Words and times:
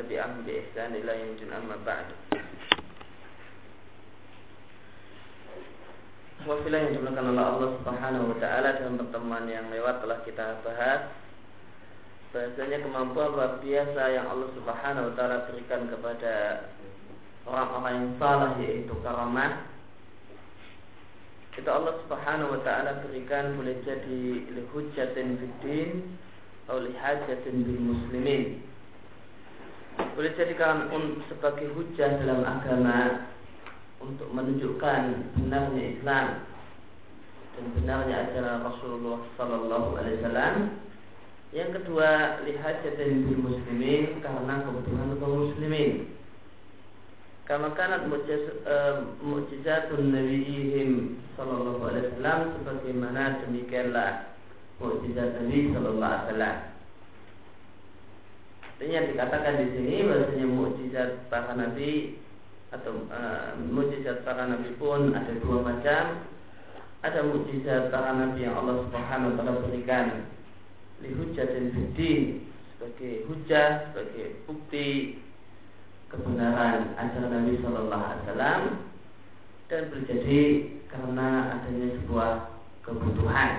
tabi'ahum 0.00 0.48
bi 0.48 0.56
ihsan 0.64 0.96
ila 0.96 1.12
yaumil 1.12 1.52
amma 1.52 1.76
ba'd. 1.84 2.08
Wafilah 6.40 6.88
yang 6.88 6.92
dimuliakan 6.96 7.36
oleh 7.36 7.44
Allah 7.44 7.70
Subhanahu 7.84 8.32
wa 8.32 8.36
taala 8.40 8.68
dalam 8.80 8.96
pertemuan 8.96 9.44
yang 9.44 9.68
lewat 9.68 10.00
telah 10.00 10.24
kita 10.24 10.64
bahas. 10.64 11.12
Bahasanya 12.32 12.80
kemampuan 12.80 13.36
luar 13.36 13.60
biasa 13.60 14.02
yang 14.08 14.24
Allah 14.24 14.48
Subhanahu 14.56 15.12
wa 15.12 15.14
taala 15.20 15.44
berikan 15.52 15.84
kepada 15.92 16.34
orang-orang 17.44 17.92
yang 17.92 18.08
salah 18.16 18.52
yaitu 18.56 18.94
karamah. 19.04 19.68
Itu 21.60 21.68
Allah 21.68 22.00
Subhanahu 22.08 22.56
wa 22.56 22.60
taala 22.64 23.04
berikan 23.04 23.60
boleh 23.60 23.76
jadi 23.84 24.48
lihujatin 24.48 25.36
bidin 25.36 26.16
atau 26.64 26.80
lihajatin 26.80 27.56
bil 27.68 27.80
muslimin. 27.84 28.69
Boleh 29.98 30.30
jadi 30.36 30.52
jadikan 30.54 30.92
sebagai 31.26 31.72
hujah 31.74 32.20
dalam 32.20 32.44
agama 32.44 33.30
untuk 34.00 34.28
menunjukkan 34.32 35.02
benarnya 35.36 35.82
Islam 35.96 36.26
dan 37.56 37.64
benarnya 37.76 38.16
ajaran 38.28 38.64
Rasulullah 38.64 39.18
sallallahu 39.36 39.96
alaihi 39.98 40.18
wasallam. 40.22 40.54
Yang 41.50 41.82
kedua, 41.82 42.38
lihajatin 42.46 43.26
bil 43.26 43.42
muslimin 43.42 44.22
karena 44.22 44.62
kebutuhan 44.62 45.18
kaum 45.18 45.50
muslimin. 45.50 46.14
Kama 47.50 47.74
kanat 47.74 48.06
mu'jizatun 49.26 50.14
nabiyihim 50.14 51.18
sallallahu 51.34 51.82
alaihi 51.82 52.06
wasallam 52.14 52.54
sebagaimana 52.54 53.42
demikianlah 53.42 54.30
mukjizat 54.78 55.42
Nabi 55.42 55.74
sallallahu 55.74 56.06
alaihi 56.06 56.24
wasallam. 56.30 56.56
Artinya 58.80 59.12
dikatakan 59.12 59.60
di 59.60 59.66
sini 59.76 60.08
bahasanya 60.08 60.46
mukjizat 60.48 61.10
para 61.28 61.52
nabi 61.52 62.16
atau 62.72 63.04
uh, 63.12 63.52
mukjizat 63.60 64.24
para 64.24 64.48
nabi 64.48 64.72
pun 64.80 65.12
ada 65.12 65.36
dua 65.36 65.60
macam. 65.60 66.24
Ada 67.04 67.20
mukjizat 67.28 67.92
para 67.92 68.16
nabi 68.16 68.48
yang 68.48 68.56
Allah 68.56 68.80
Subhanahu 68.88 69.36
wa 69.36 69.36
taala 69.36 69.60
berikan 69.68 70.24
lihujatin 71.04 71.76
fiddin 71.76 72.48
sebagai 72.72 73.28
hujah, 73.28 73.92
sebagai 73.92 74.48
bukti 74.48 75.20
kebenaran 76.08 76.96
ajaran 76.96 77.36
Nabi 77.36 77.60
Shallallahu 77.60 78.00
Alaihi 78.00 78.22
Wasallam 78.24 78.60
dan 79.68 79.82
terjadi 79.92 80.42
karena 80.88 81.28
adanya 81.60 81.88
sebuah 82.00 82.32
kebutuhan. 82.80 83.52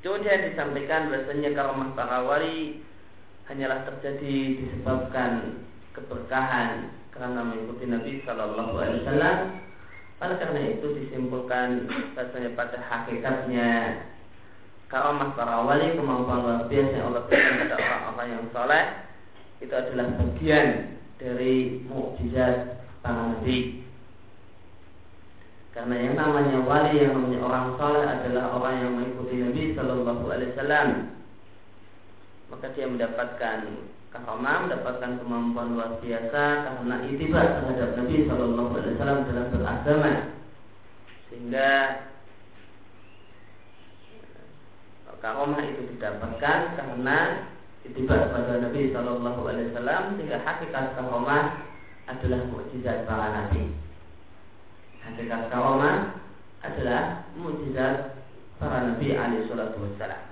Kemudian 0.00 0.48
disampaikan 0.48 1.12
bahasanya 1.12 1.52
karomah 1.52 1.92
para 1.92 2.24
wali 2.24 2.80
hanyalah 3.52 3.84
terjadi 3.84 4.64
disebabkan 4.64 5.60
keberkahan 5.92 6.88
karena 7.12 7.44
mengikuti 7.44 7.84
Nabi 7.84 8.24
Shallallahu 8.24 8.80
Alaihi 8.80 9.04
Wasallam. 9.04 9.38
Oleh 10.20 10.36
karena 10.36 10.60
itu 10.72 10.86
disimpulkan 11.00 11.68
bahasanya 12.16 12.50
pada 12.56 12.78
hakikatnya 12.80 13.70
karomah 14.88 15.36
para 15.36 15.68
wali 15.68 15.94
kemampuan 15.94 16.42
luar 16.44 16.64
biasa 16.66 16.92
yang 16.96 17.06
Allah 17.12 17.22
berikan 17.30 17.54
kepada 17.62 17.76
orang-orang 17.78 18.28
yang 18.28 18.44
soleh 18.50 18.84
itu 19.60 19.74
adalah 19.76 20.06
bagian 20.16 20.66
dari 21.20 21.84
mukjizat 21.86 22.82
para 23.04 23.36
nabi. 23.36 23.84
Karena 25.80 25.96
yang 25.96 26.12
namanya 26.12 26.60
wali, 26.68 27.00
yang 27.00 27.16
namanya 27.16 27.40
orang 27.40 27.66
saleh 27.80 28.04
adalah 28.04 28.52
orang 28.52 28.74
yang 28.84 28.92
mengikuti 29.00 29.40
Nabi 29.40 29.72
Shallallahu 29.72 30.24
Alaihi 30.28 30.52
Wasallam. 30.52 30.88
Maka 32.52 32.66
dia 32.76 32.84
mendapatkan 32.84 33.58
karamah, 34.12 34.56
mendapatkan 34.68 35.12
kemampuan 35.24 35.72
luar 35.72 35.96
biasa 36.04 36.44
karena 36.68 36.96
itibar 37.08 37.46
terhadap 37.48 37.96
Nabi 37.96 38.16
Shallallahu 38.28 38.72
Alaihi 38.76 38.92
Wasallam 39.00 39.18
dalam 39.24 39.46
beragama. 39.56 40.12
Sehingga 41.32 41.70
karamah 45.24 45.64
itu 45.64 45.82
didapatkan 45.96 46.58
karena 46.76 47.18
itibar 47.88 48.20
pada 48.36 48.60
Nabi 48.60 48.92
Shallallahu 48.92 49.40
Alaihi 49.48 49.72
Wasallam 49.72 50.20
sehingga 50.20 50.44
hakikat 50.44 50.92
karomah 50.92 51.64
adalah 52.04 52.40
mukjizat 52.52 53.08
para 53.08 53.32
nabi. 53.32 53.72
Hakikat 55.04 55.48
karomah 55.48 56.20
adalah 56.60 57.24
mukjizat 57.36 58.20
para 58.60 58.84
nabi 58.84 59.16
alaihi 59.16 59.48
salatu 59.48 59.80
wassalam. 59.80 60.30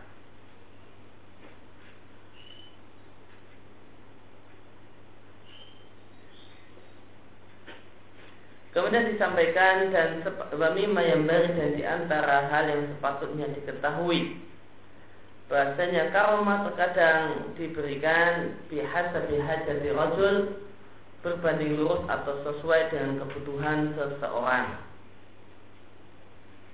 Kemudian 8.69 9.11
disampaikan 9.11 9.91
dan 9.91 10.23
wamima 10.55 11.03
yang 11.03 11.27
dan 11.27 11.75
di 11.75 11.83
antara 11.83 12.47
hal 12.47 12.69
yang 12.71 12.87
sepatutnya 12.95 13.51
diketahui 13.51 14.39
bahasanya 15.49 16.13
karomah 16.13 16.69
terkadang 16.69 17.57
diberikan 17.57 18.55
bihasabi 18.69 19.41
hajati 19.41 19.89
rajul 19.97 20.35
berbanding 21.23 21.83
lurus 21.83 22.07
atau 22.07 22.35
sesuai 22.47 22.95
dengan 22.95 23.27
kebutuhan 23.27 23.95
seseorang. 23.99 24.67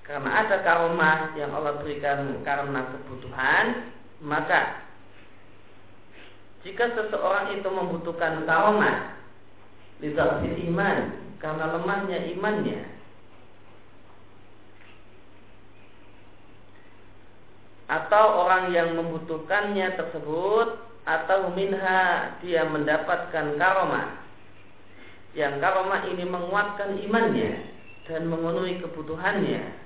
Karena 0.04 0.30
ada 0.44 0.60
karomah 0.60 1.32
yang 1.32 1.48
Allah 1.56 1.80
berikan 1.80 2.44
karena 2.44 2.80
kebutuhan, 2.92 3.88
maka 4.20 4.84
jika 6.60 6.92
seseorang 6.92 7.56
itu 7.56 7.68
membutuhkan 7.72 8.44
karomah, 8.44 9.16
lidah 10.04 10.44
iman, 10.44 10.98
karena 11.40 11.64
lemahnya 11.72 12.18
imannya, 12.36 12.84
atau 17.88 18.44
orang 18.44 18.72
yang 18.76 18.92
membutuhkannya 18.96 19.92
tersebut 19.96 20.68
atau 21.04 21.52
minha 21.52 22.32
dia 22.40 22.64
mendapatkan 22.64 23.60
karomah 23.60 24.23
yang 25.34 25.58
karomah 25.58 26.06
ini 26.08 26.24
menguatkan 26.26 26.98
imannya 27.02 27.52
dan 28.06 28.30
memenuhi 28.30 28.78
kebutuhannya 28.78 29.84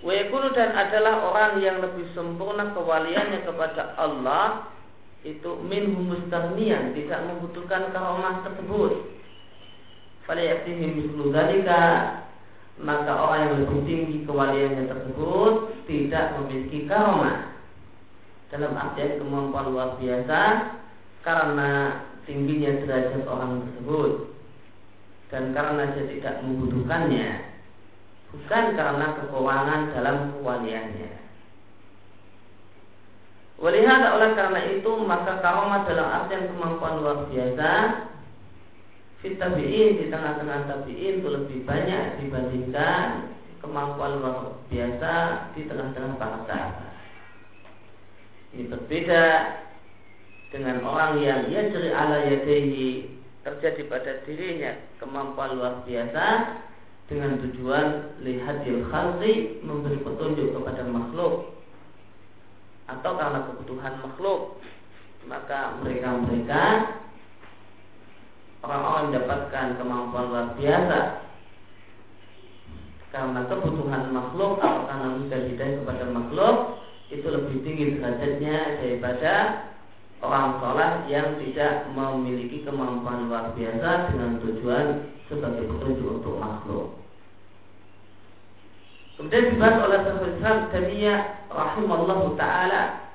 Wekulu 0.00 0.56
dan 0.56 0.72
adalah 0.72 1.28
orang 1.28 1.60
yang 1.60 1.84
lebih 1.84 2.08
sempurna 2.16 2.72
kewaliannya 2.72 3.44
kepada 3.44 3.92
Allah 4.00 4.72
itu 5.20 5.60
min 5.60 5.92
mustarnian 5.92 6.96
tidak 6.96 7.20
membutuhkan 7.28 7.92
karomah 7.92 8.40
tersebut. 8.40 9.12
Faliyatihi 10.24 10.86
mislu 10.96 11.28
dalika 11.28 12.16
maka 12.80 13.12
orang 13.12 13.40
yang 13.44 13.54
lebih 13.60 13.80
tinggi 13.84 14.16
kewaliannya 14.24 14.88
tersebut 14.88 15.52
tidak 15.84 16.32
memiliki 16.40 16.88
karomah 16.88 17.60
dalam 18.48 18.72
artian 18.72 19.20
kemampuan 19.20 19.68
luar 19.68 20.00
biasa 20.00 20.40
karena 21.20 22.02
tingginya 22.24 22.80
derajat 22.84 23.24
orang 23.28 23.64
tersebut 23.66 24.12
dan 25.30 25.52
karena 25.54 25.82
dia 25.94 26.04
tidak 26.16 26.34
membutuhkannya 26.42 27.28
bukan 28.30 28.64
karena 28.78 29.06
kekurangan 29.18 29.80
dalam 29.94 30.16
kewaliannya. 30.38 31.12
Walihat 33.60 34.00
oleh 34.16 34.30
karena 34.32 34.60
itu 34.72 34.90
maka 35.04 35.36
karomah 35.44 35.84
dalam 35.84 36.08
artian 36.08 36.48
kemampuan 36.48 37.04
luar 37.04 37.28
biasa 37.28 37.70
fit 39.20 39.36
tabi'in 39.36 40.00
di 40.00 40.08
tengah-tengah 40.08 40.64
tabi'in 40.64 41.20
itu 41.20 41.28
lebih 41.28 41.68
banyak 41.68 42.24
dibandingkan 42.24 43.36
kemampuan 43.60 44.24
luar 44.24 44.56
biasa 44.72 45.12
di 45.52 45.68
tengah-tengah 45.68 46.16
para 46.16 46.38
sahabat. 46.48 46.92
Ini 48.56 48.64
berbeda 48.72 49.24
dengan 50.50 50.82
orang 50.82 51.22
yang 51.22 51.46
ia 51.46 51.70
ceri 51.70 51.90
ala 51.94 52.26
yadehi 52.26 53.06
terjadi 53.46 53.82
pada 53.86 54.12
dirinya 54.26 54.74
kemampuan 54.98 55.56
luar 55.56 55.74
biasa 55.86 56.26
dengan 57.06 57.38
tujuan 57.42 58.18
lihatil 58.22 58.86
khalqi 58.90 59.62
memberi 59.62 59.98
petunjuk 60.02 60.54
kepada 60.54 60.82
makhluk. 60.86 61.54
Atau 62.90 63.14
karena 63.14 63.46
kebutuhan 63.46 63.94
makhluk 64.02 64.58
maka 65.30 65.78
mereka-mereka 65.84 66.62
orang-orang 68.66 69.04
mendapatkan 69.12 69.66
kemampuan 69.78 70.26
luar 70.32 70.46
biasa 70.58 70.98
karena 73.10 73.40
kebutuhan 73.50 74.04
makhluk 74.14 74.62
atau 74.62 74.86
karena 74.86 75.08
mudah 75.18 75.40
hidayah 75.50 75.76
kepada 75.82 76.04
makhluk 76.10 76.56
itu 77.10 77.26
lebih 77.26 77.56
tinggi 77.66 77.84
derajatnya 77.98 78.56
daripada 78.78 79.34
orang 80.20 80.60
sholat 80.60 80.92
yang 81.08 81.40
tidak 81.40 81.88
memiliki 81.96 82.60
kemampuan 82.64 83.28
luar 83.28 83.56
biasa 83.56 84.12
dengan 84.12 84.36
tujuan 84.44 84.86
sebagai 85.32 85.64
petunjuk 85.64 86.20
untuk 86.20 86.36
makhluk. 86.36 87.00
Kemudian 89.16 89.52
dibahas 89.52 89.76
oleh 89.84 89.98
Syekhul 90.00 90.32
Islam 90.40 90.58
Tamiyah 90.72 91.20
rahimallahu 91.52 92.40
taala 92.40 93.10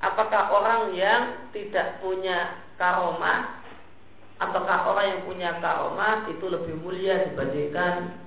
apakah 0.00 0.42
orang 0.52 0.82
yang 0.96 1.48
tidak 1.52 2.00
punya 2.00 2.60
karomah 2.80 3.60
apakah 4.40 4.88
orang 4.92 5.06
yang 5.16 5.22
punya 5.28 5.50
karomah 5.60 6.24
itu 6.28 6.44
lebih 6.48 6.74
mulia 6.80 7.28
dibandingkan 7.28 8.20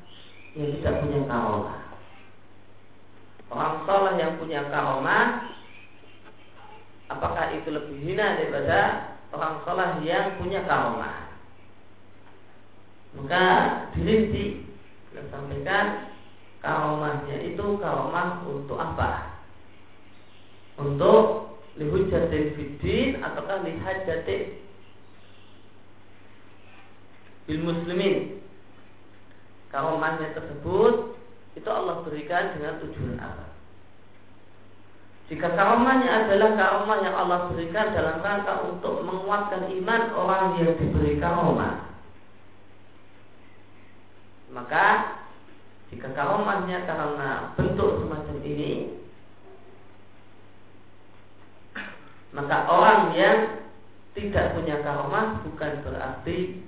yang 0.54 0.69
tidak 0.80 0.94
punya 1.01 1.21
karomah 1.25 1.81
orang 3.54 3.75
soleh 3.86 4.13
yang 4.21 4.33
punya 4.38 4.62
karomah 4.69 5.25
apakah 7.11 7.51
itu 7.55 7.67
lebih 7.71 7.97
hina 8.03 8.39
daripada 8.39 8.79
orang 9.33 9.59
soleh 9.65 9.91
yang 10.05 10.38
punya 10.39 10.63
karomah 10.63 11.23
maka 13.13 13.45
dirinci 13.94 14.65
kita 15.13 15.21
sampaikan 15.29 16.09
karomahnya 16.65 17.38
itu 17.45 17.77
karomah 17.77 18.41
untuk 18.50 18.81
apa? 18.81 19.38
Untuk 20.81 21.53
lihujatin 21.77 22.57
fiddin 22.57 23.21
ataukah 23.21 23.61
lihajatin 23.61 24.57
bil 27.45 27.61
muslimin? 27.61 28.41
Karomahnya 29.69 30.33
tersebut 30.33 31.13
itu 31.53 31.69
Allah 31.69 32.01
berikan 32.01 32.57
dengan 32.57 32.81
tujuan 32.81 33.21
apa 33.21 33.52
jika 35.31 35.56
karomahnya 35.56 36.28
adalah 36.28 36.52
karomah 36.58 36.98
yang 37.00 37.16
Allah 37.16 37.40
berikan 37.52 37.96
dalam 37.96 38.20
rangka 38.20 38.54
untuk 38.68 39.04
menguatkan 39.08 39.72
iman 39.72 40.02
orang 40.18 40.44
yang 40.60 40.75
diberi 40.75 41.22
karomah 41.22 41.96
maka 44.52 44.86
jika 45.94 46.10
karomahnya 46.12 46.86
karena 46.86 47.56
bentuk 47.56 48.04
semacam 48.04 48.38
ini 48.44 49.04
Maka 52.34 52.66
orang 52.66 53.14
yang 53.14 53.62
tidak 54.18 54.58
punya 54.58 54.81
karomah 54.81 55.46
bukan 55.46 55.74
berarti 55.86 56.66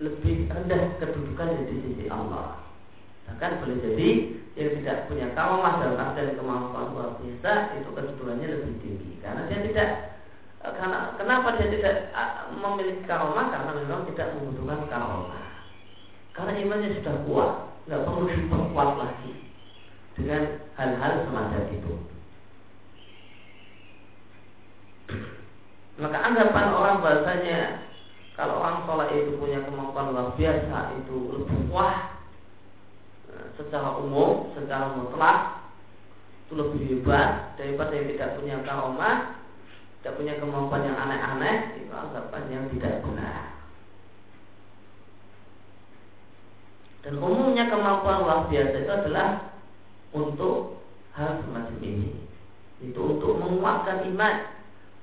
lebih 0.00 0.48
rendah 0.48 0.96
kedudukan 0.96 1.68
di 1.68 1.76
sisi 1.84 2.04
Allah. 2.08 2.64
Bahkan 3.28 3.60
boleh 3.60 3.76
jadi 3.84 4.10
yang 4.52 4.70
tidak 4.80 5.08
punya 5.08 5.26
karomah 5.32 5.80
dalam 5.80 5.96
artian 5.96 6.36
kemampuan 6.36 6.92
luar 6.92 7.10
biasa 7.16 7.80
itu 7.80 7.88
kedudukannya 7.88 8.46
lebih 8.52 8.74
tinggi. 8.84 9.10
Karena 9.24 9.48
dia 9.48 9.58
tidak 9.64 9.88
karena 10.62 10.98
kenapa 11.18 11.58
dia 11.58 11.68
tidak 11.74 11.96
memiliki 12.54 13.02
karomah 13.08 13.50
karena 13.50 13.70
memang 13.82 14.06
tidak 14.12 14.28
membutuhkan 14.38 14.86
karomah 14.86 15.42
karena 16.32 16.52
imannya 16.64 16.96
sudah 16.96 17.16
kuat 17.28 17.50
nggak 17.88 18.04
perlu 18.06 18.24
diperkuat 18.30 18.90
lagi 18.94 19.32
dengan 20.16 20.42
hal-hal 20.76 21.12
semacam 21.26 21.62
itu. 21.72 21.92
Maka 26.00 26.18
anggapan 26.24 26.66
orang 26.72 27.04
bahasanya 27.04 27.60
kalau 28.32 28.64
orang 28.64 28.88
sholat 28.88 29.08
itu 29.12 29.36
punya 29.36 29.60
kemampuan 29.60 30.16
luar 30.16 30.32
biasa 30.40 30.96
itu 31.04 31.16
lebih 31.36 31.68
eh, 31.68 31.96
secara 33.62 33.98
umum, 34.02 34.50
secara 34.58 34.94
mutlak 34.98 35.62
itu 36.46 36.52
lebih 36.58 36.80
hebat 36.84 37.56
daripada 37.56 37.92
yang 37.96 38.08
tidak 38.12 38.30
punya 38.36 38.56
karomah, 38.66 39.16
tidak 40.00 40.14
punya 40.18 40.34
kemampuan 40.36 40.84
yang 40.84 40.98
aneh-aneh 40.98 41.56
itu 41.80 41.92
anggapan 41.94 42.42
yang 42.50 42.64
tidak 42.76 43.00
benar. 43.06 43.52
Dan 47.02 47.18
umumnya 47.18 47.66
kemampuan 47.66 48.22
luar 48.22 48.40
biasa 48.46 48.74
itu 48.78 48.92
adalah 48.92 49.58
untuk 50.14 50.84
hal 51.18 51.42
semacam 51.42 51.76
ini. 51.82 52.14
Itu 52.78 53.18
untuk 53.18 53.42
menguatkan 53.42 54.06
iman 54.14 54.34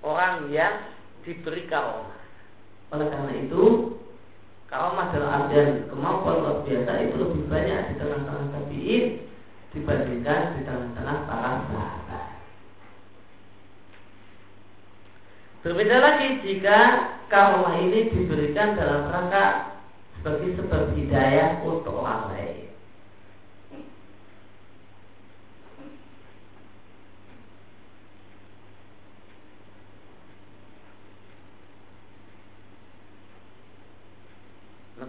orang 0.03 0.47
yang 0.53 0.95
diberi 1.27 1.67
karomah. 1.67 2.15
Oleh 2.95 3.07
karena 3.11 3.33
itu, 3.35 3.63
karomah 4.69 5.09
dalam 5.09 5.29
artian 5.33 5.89
kemampuan 5.89 6.45
luar 6.45 6.57
biasa 6.61 6.91
itu 7.01 7.15
lebih 7.17 7.43
banyak 7.49 7.79
di 7.89 7.93
tengah-tengah 7.97 8.45
tabiin 8.53 9.05
dibandingkan 9.73 10.41
di 10.57 10.61
tengah-tengah 10.65 11.17
para 11.25 11.51
sahabat. 11.65 12.25
Berbeda 15.59 15.97
lagi 15.99 16.27
jika 16.45 16.79
karomah 17.27 17.81
ini 17.81 18.13
diberikan 18.13 18.77
dalam 18.77 19.09
rangka 19.09 19.75
sebagai 20.21 20.55
sebab 20.61 20.95
hidayah 20.95 21.59
untuk 21.65 21.99
orang 21.99 22.31
lain. 22.31 22.58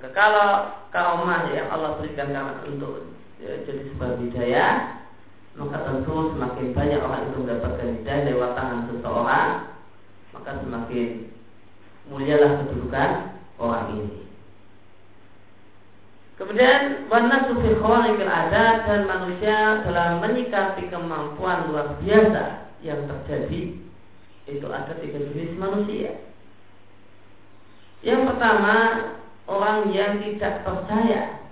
Maka 0.00 0.17
kalau 0.17 0.50
karomah 0.88 1.52
yang 1.52 1.69
Allah 1.69 2.00
berikan 2.00 2.32
karena 2.32 2.64
untuk 2.64 3.12
ya, 3.37 3.52
jadi 3.69 3.85
sebuah 3.93 4.17
hidayah, 4.17 5.05
maka 5.61 5.76
tentu 5.85 6.32
semakin 6.32 6.73
banyak 6.73 7.05
orang 7.05 7.29
itu 7.29 7.37
mendapatkan 7.44 7.88
hidayah 8.00 8.25
lewat 8.32 8.50
tangan 8.56 8.81
seseorang, 8.88 9.49
maka 10.32 10.50
semakin 10.64 11.08
mulialah 12.08 12.64
kedudukan 12.64 13.11
orang 13.61 13.87
ini. 13.93 14.25
Kemudian 16.41 17.05
warna 17.12 17.53
sufi 17.53 17.76
khawarikil 17.76 18.25
ada 18.25 18.88
dan 18.88 19.05
manusia 19.05 19.85
dalam 19.85 20.25
menyikapi 20.25 20.88
kemampuan 20.88 21.69
luar 21.69 22.00
biasa 22.00 22.73
yang 22.81 23.05
terjadi 23.05 23.76
itu 24.49 24.67
ada 24.73 24.96
tiga 24.96 25.20
jenis 25.20 25.61
manusia. 25.61 26.25
Yang 28.00 28.32
pertama 28.32 28.76
orang 29.50 29.91
yang 29.91 30.23
tidak 30.23 30.62
percaya 30.62 31.43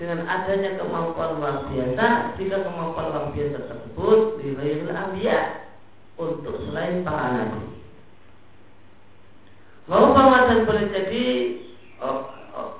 dengan 0.00 0.24
adanya 0.24 0.80
kemampuan 0.80 1.36
luar 1.36 1.68
biasa 1.68 2.34
jika 2.40 2.64
kemampuan 2.64 3.12
luar 3.12 3.26
biasa 3.36 3.58
tersebut 3.68 4.18
diwayil 4.40 4.88
ambiya 4.88 5.68
untuk 6.16 6.64
selain 6.64 7.04
para 7.04 7.28
nabi. 7.36 7.60
Bahwa 9.84 10.48
dan 10.48 10.64
boleh 10.64 10.86
jadi 10.88 11.26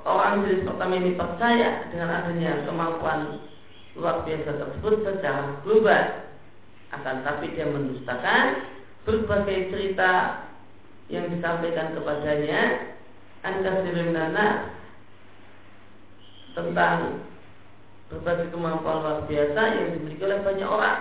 orang 0.03 0.43
jenis 0.43 0.65
pertama 0.65 0.93
ini 0.97 1.13
percaya 1.13 1.69
dengan 1.93 2.09
adanya 2.09 2.65
kemampuan 2.65 3.19
luar 3.93 4.25
biasa 4.25 4.49
tersebut 4.57 5.05
secara 5.05 5.61
global 5.61 6.03
akan 6.93 7.15
tapi 7.21 7.53
dia 7.53 7.69
mendustakan 7.69 8.73
berbagai 9.05 9.69
cerita 9.69 10.11
yang 11.11 11.29
disampaikan 11.29 11.93
kepadanya 11.93 12.92
anda 13.43 13.83
nana 13.83 14.47
tentang 16.55 17.27
berbagai 18.07 18.55
kemampuan 18.55 19.03
luar 19.03 19.19
biasa 19.27 19.61
yang 19.75 19.87
dimiliki 19.99 20.23
oleh 20.23 20.39
banyak 20.45 20.69
orang. 20.69 20.99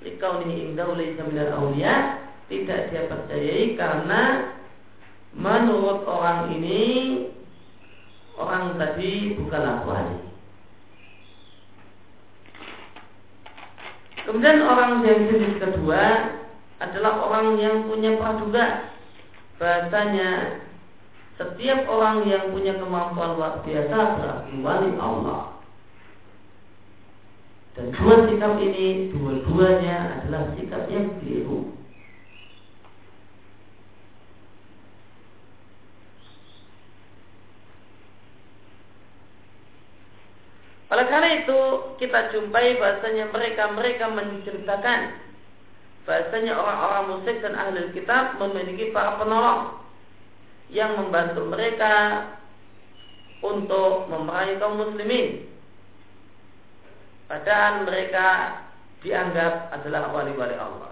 Likau 0.00 0.44
ini 0.44 0.72
indah 0.72 0.86
oleh 0.88 1.16
minal 1.16 1.50
aulia 1.56 2.24
tidak 2.52 2.90
dia 2.90 3.06
percayai 3.08 3.78
karena 3.78 4.52
menurut 5.36 6.02
orang 6.04 6.52
ini 6.56 6.82
orang 8.36 8.76
tadi 8.76 9.38
bukanlah 9.38 9.86
wali. 9.86 10.18
Kemudian 14.26 14.58
orang 14.68 15.00
yang 15.04 15.20
jenis 15.32 15.54
kedua 15.60 16.02
adalah 16.80 17.12
orang 17.24 17.56
yang 17.60 17.88
punya 17.88 18.16
praduga 18.16 18.90
bahasanya 19.60 20.60
setiap 21.40 21.88
orang 21.88 22.28
yang 22.28 22.52
punya 22.52 22.76
kemampuan 22.76 23.40
luar 23.40 23.64
biasa 23.64 23.96
berarti 23.96 24.54
wali 24.60 24.92
Allah. 25.00 25.56
Dan 27.72 27.96
dua 27.96 28.28
sikap 28.28 28.60
ini, 28.60 29.08
dua-duanya 29.08 30.20
adalah 30.20 30.52
sikap 30.52 30.84
yang 30.92 31.16
keliru. 31.16 31.72
Oleh 40.92 41.06
karena 41.08 41.40
itu 41.40 41.58
kita 42.02 42.34
jumpai 42.36 42.76
bahasanya 42.76 43.32
mereka-mereka 43.32 44.12
menceritakan 44.12 45.00
bahasanya 46.04 46.52
orang-orang 46.58 47.04
musyrik 47.14 47.38
dan 47.40 47.54
ahli 47.54 47.94
kitab 47.94 48.36
memiliki 48.42 48.90
para 48.90 49.14
penolong 49.16 49.80
yang 50.70 50.98
membantu 50.98 51.46
mereka 51.46 52.26
untuk 53.42 54.06
memerangi 54.10 54.58
kaum 54.58 54.78
muslimin. 54.78 55.46
Padahal 57.30 57.86
mereka 57.86 58.58
dianggap 59.06 59.70
adalah 59.70 60.10
wali-wali 60.10 60.58
Allah. 60.58 60.90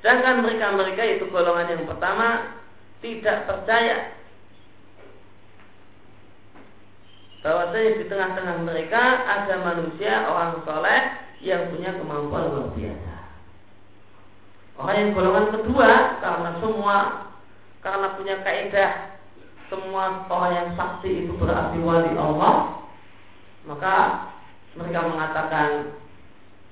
Sedangkan 0.00 0.46
mereka-mereka 0.46 1.02
itu 1.18 1.26
golongan 1.34 1.66
yang 1.66 1.84
pertama 1.84 2.56
tidak 3.02 3.42
percaya 3.50 4.15
bahwasanya 7.46 8.02
di 8.02 8.04
tengah-tengah 8.10 8.56
mereka 8.66 9.22
ada 9.22 9.54
manusia 9.62 10.26
orang 10.26 10.66
soleh 10.66 11.02
yang 11.46 11.70
punya 11.70 11.94
kemampuan 11.94 12.50
luar 12.50 12.74
biasa. 12.74 13.14
Orang 14.82 14.96
yang 14.98 15.10
golongan 15.14 15.46
kedua 15.54 15.90
karena 16.18 16.50
semua 16.58 16.96
karena 17.86 18.06
punya 18.18 18.42
kaidah 18.42 18.92
semua 19.70 20.26
orang 20.26 20.52
yang 20.58 20.70
sakti 20.74 21.22
itu 21.22 21.38
berarti 21.38 21.78
wali 21.86 22.18
Allah 22.18 22.82
maka 23.62 23.94
mereka 24.74 25.06
mengatakan 25.06 25.70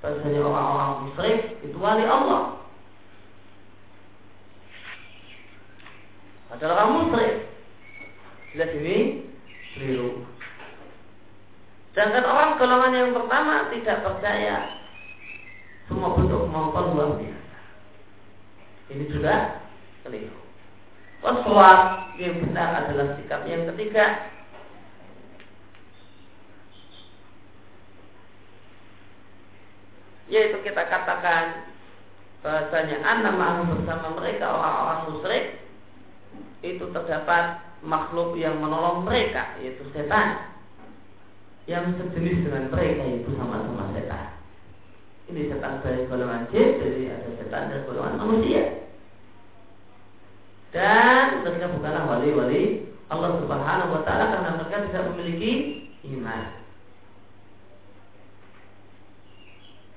bahwasanya 0.02 0.42
orang-orang 0.42 0.90
musyrik 1.06 1.40
itu 1.62 1.76
wali 1.78 2.02
Allah. 2.02 2.66
Adalah 6.50 6.74
orang 6.82 6.90
musyrik. 6.98 7.34
Jelas 8.58 8.70
ini 8.74 8.98
keliru. 9.78 10.33
Sedangkan 11.94 12.26
orang 12.26 12.58
golongan 12.58 12.90
yang 12.98 13.10
pertama 13.14 13.70
tidak 13.70 14.02
percaya 14.02 14.82
semua 15.86 16.10
bentuk 16.18 16.50
kemampuan 16.50 16.90
luar 16.90 17.10
biasa. 17.22 17.56
Ini 18.90 19.04
juga 19.14 19.62
keliru. 20.02 20.42
Waswab 21.22 21.80
yang 22.18 22.42
benar 22.42 22.82
adalah 22.82 23.14
sikap 23.14 23.46
yang 23.46 23.70
ketiga 23.70 24.34
yaitu 30.26 30.58
kita 30.66 30.82
katakan 30.90 31.70
bahasanya 32.42 33.06
anak 33.06 33.38
ma'am 33.38 33.70
bersama 33.70 34.18
mereka 34.18 34.50
orang-orang 34.50 35.00
musyrik 35.14 35.44
itu 36.66 36.90
terdapat 36.90 37.62
makhluk 37.86 38.34
yang 38.34 38.58
menolong 38.58 39.06
mereka 39.06 39.54
yaitu 39.62 39.86
setan 39.94 40.53
yang 41.64 41.97
sejenis 41.97 42.44
dengan 42.44 42.64
mereka 42.68 43.04
itu 43.09 43.30
sama-sama 43.37 43.92
setan 43.97 44.37
ini 45.33 45.49
setan 45.49 45.80
dari 45.80 46.04
golongan 46.04 46.49
jin 46.52 46.68
jadi 46.80 47.00
ada 47.16 47.28
setan 47.40 47.62
dari 47.73 47.83
golongan 47.88 48.21
manusia 48.21 48.85
dan 50.75 51.47
mereka 51.47 51.71
bukanlah 51.71 52.04
wali-wali 52.11 52.90
Allah 53.06 53.37
Subhanahu 53.38 53.94
wa 53.94 54.02
taala 54.02 54.33
karena 54.33 54.50
mereka 54.59 54.76
tidak 54.90 55.04
memiliki 55.12 55.52
iman. 56.11 56.42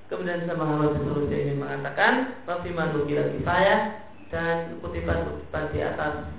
Kemudian 0.08 0.48
sama 0.48 0.64
Muhammad 0.64 0.96
seterusnya 0.96 1.36
ini 1.36 1.52
mengatakan 1.58 2.40
Rafiman 2.48 2.96
Nukila 2.96 3.28
Kifayah 3.28 3.80
dan 4.32 4.80
kutipan-kutipan 4.80 5.64
di 5.74 5.78
atas 5.84 6.30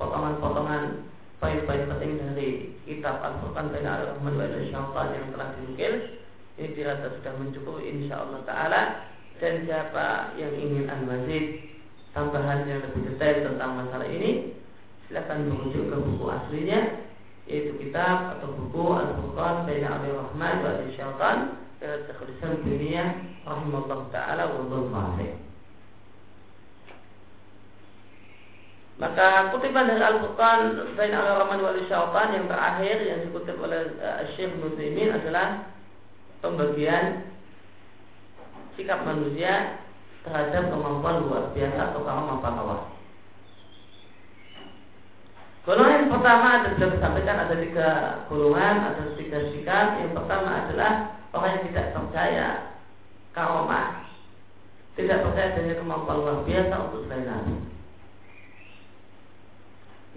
potongan-potongan 0.00 1.04
poin-poin 1.38 1.86
penting 1.86 2.18
dari 2.18 2.48
kitab 2.82 3.22
Al-Furqan 3.22 3.70
Baina 3.70 4.02
Al-Rahman 4.02 4.34
wa 4.34 4.46
Syaitan 4.50 5.08
yang 5.14 5.26
telah 5.34 5.48
dinukil 5.54 5.92
ini 6.58 6.68
dirasa 6.74 7.14
sudah 7.14 7.32
mencukupi 7.38 7.82
insya 7.86 8.26
Allah 8.26 8.40
Ta'ala 8.42 8.82
dan 9.38 9.62
siapa 9.62 10.34
yang 10.34 10.50
ingin 10.58 10.90
al-mazid 10.90 11.70
tambahan 12.10 12.66
yang 12.66 12.82
lebih 12.82 13.14
detail 13.14 13.46
tentang 13.46 13.70
masalah 13.78 14.08
ini 14.10 14.58
silakan 15.06 15.46
merujuk 15.46 15.86
ke 15.86 15.96
buku 15.96 16.26
aslinya 16.26 16.80
yaitu 17.46 17.72
kitab 17.78 18.38
atau 18.38 18.58
buku 18.58 18.84
Al-Furqan 18.98 19.62
Baina 19.70 20.02
Abi 20.02 20.10
Rahman 20.10 20.54
wa 20.66 20.70
Syaitan 20.90 21.38
dari 21.78 22.02
Syekhul 22.10 22.34
Islam 22.34 22.54
Dunia 22.66 23.04
rahimahullah 23.46 24.10
taala 24.10 24.50
wa 24.50 24.66
Maka 28.98 29.54
kutipan 29.54 29.86
dari 29.86 30.02
Al-Furqan 30.02 30.74
Bain 30.98 31.14
Al-Rahman 31.14 31.62
wal 31.62 31.78
Syaitan 31.86 32.34
yang 32.34 32.50
terakhir 32.50 32.96
yang 33.06 33.22
dikutip 33.30 33.54
oleh 33.62 33.94
uh, 34.02 34.26
Syekh 34.34 34.58
Muslimin 34.58 35.14
adalah 35.14 35.70
pembagian 36.42 37.30
sikap 38.74 39.06
manusia 39.06 39.86
terhadap 40.26 40.74
kemampuan 40.74 41.30
luar 41.30 41.54
biasa 41.54 41.94
atau 41.94 42.02
kaum 42.02 42.42
bawah. 42.42 42.90
Golongan 45.62 45.94
yang 45.94 46.12
pertama 46.18 46.46
ada 46.58 46.68
sudah 46.74 46.90
disampaikan 46.98 47.36
ada 47.38 47.54
tiga 47.54 47.88
golongan, 48.26 48.74
ada 48.82 49.14
tiga 49.14 49.38
sikap. 49.54 50.02
Yang 50.02 50.12
pertama 50.18 50.64
adalah 50.64 50.90
orang 51.36 51.50
yang 51.54 51.64
tidak 51.70 51.86
percaya 51.94 52.46
karomah, 53.30 54.10
tidak 54.98 55.22
percaya 55.22 55.54
dengan 55.54 55.76
kemampuan 55.86 56.18
luar 56.18 56.38
biasa 56.42 56.74
untuk 56.88 57.06
selain 57.06 57.30
Nabi. 57.30 57.77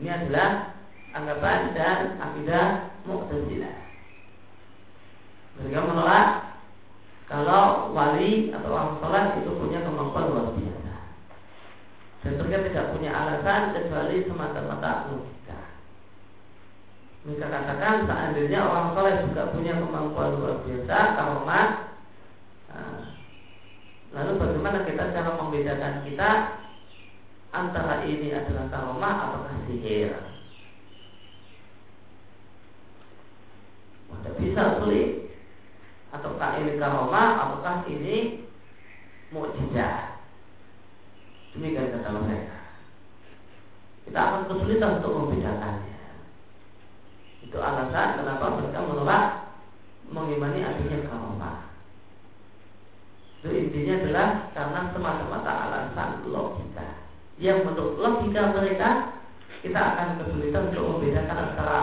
Ini 0.01 0.09
adalah 0.09 0.73
anggapan 1.13 1.77
dan 1.77 2.17
akidah 2.17 2.65
Mu'tazilah. 3.05 3.75
Mereka 5.61 5.79
menolak 5.85 6.57
kalau 7.29 7.93
wali 7.93 8.49
atau 8.49 8.69
orang 8.73 8.97
sholat 8.97 9.25
itu 9.39 9.51
punya 9.55 9.85
kemampuan 9.85 10.33
luar 10.33 10.51
biasa 10.57 10.81
dan 12.21 12.37
mereka 12.37 12.57
tidak 12.69 12.85
punya 12.93 13.11
alasan 13.13 13.61
kecuali 13.73 14.15
semata-mata 14.29 15.09
logika. 15.09 15.59
Mereka 17.25 17.45
katakan 17.49 18.05
seandainya 18.05 18.59
orang 18.61 18.93
soleh 18.93 19.15
juga 19.25 19.53
punya 19.53 19.73
kemampuan 19.77 20.37
luar 20.37 20.57
biasa, 20.65 20.97
karomah, 21.17 21.67
lalu 24.13 24.31
bagaimana 24.37 24.79
kita 24.85 25.03
cara 25.13 25.29
membedakan 25.37 25.95
kita 26.05 26.29
antara 27.51 28.03
ini 28.07 28.31
adalah 28.31 28.67
karomah 28.71 29.15
atau 29.27 29.39
sihir? 29.67 30.15
Tidak 34.11 34.33
bisa 34.39 34.79
sulit. 34.79 35.31
Ataukah 36.11 36.59
ini 36.59 36.75
karomah 36.75 37.27
ataukah 37.47 37.87
ini 37.87 38.43
mukjizat? 39.31 40.19
Demikian 41.55 41.91
kata 41.99 42.09
mereka 42.15 42.61
kita 44.01 44.17
akan 44.17 44.43
kesulitan 44.49 44.99
untuk 44.99 45.13
membedakannya. 45.13 45.99
Itu 47.47 47.57
alasan 47.63 48.19
kenapa 48.19 48.59
mereka 48.59 48.79
menolak 48.83 49.25
mengimani 50.11 50.59
adanya 50.67 51.07
karomah 51.07 51.71
itu 53.41 53.57
intinya 53.57 53.93
adalah 54.05 54.29
karena 54.53 54.79
semata-mata 54.93 55.51
alasan 55.65 56.29
logika 56.29 56.60
yang 57.37 57.63
menurut 57.63 58.01
logika 58.01 58.51
mereka 58.51 58.89
kita 59.61 59.77
akan 59.77 60.07
kesulitan 60.19 60.73
untuk 60.73 60.83
membedakan 60.97 61.37
antara 61.53 61.79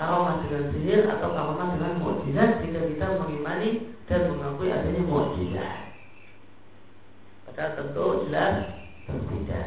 karomah 0.00 0.40
dengan 0.46 0.72
sihir 0.72 1.04
atau 1.06 1.28
karomah 1.36 1.76
dengan 1.76 2.00
mukjizat 2.00 2.64
jika 2.64 2.80
kita 2.88 3.06
mengimani 3.20 3.70
dan 4.08 4.32
mengakui 4.32 4.72
adanya 4.72 5.02
mukjizat. 5.04 5.76
Padahal 7.44 7.76
tentu 7.76 8.06
jelas 8.26 8.54
berbeda. 9.04 9.62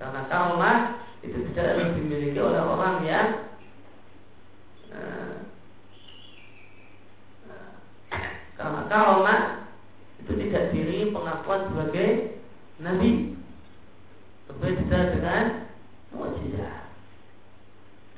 Karena 0.00 0.20
karomah 0.30 0.78
itu 1.20 1.38
tidak 1.52 1.98
dimiliki 1.98 2.38
oleh 2.38 2.62
orang 2.62 3.02
uh, 4.94 5.34
karena 8.58 8.82
karomah 8.86 9.40
itu 10.22 10.32
tidak 10.46 10.64
diri 10.70 11.10
pengakuan 11.10 11.60
sebagai 11.70 12.38
nabi 12.78 13.37
berbeda 14.58 14.98
dengan 15.14 15.44
mukjizat. 16.14 16.90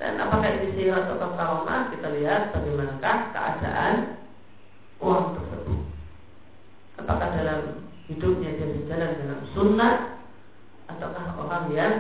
Dan 0.00 0.16
apakah 0.16 0.49
ini 0.49 0.73
sihir 0.73 0.97
atau 0.97 1.37
karomah? 1.37 1.92
Kita 1.92 2.09
lihat 2.16 2.56
bagaimanakah 2.56 3.16
keadaan 3.37 3.94
orang 5.00 5.37
tersebut. 5.37 5.80
Apakah 7.00 7.28
dalam 7.37 7.61
hidupnya 8.09 8.56
dia 8.56 8.68
berjalan 8.73 9.12
dengan 9.20 9.38
sunnah 9.52 9.94
ataukah 10.88 11.26
orang 11.37 11.64
yang 11.76 11.94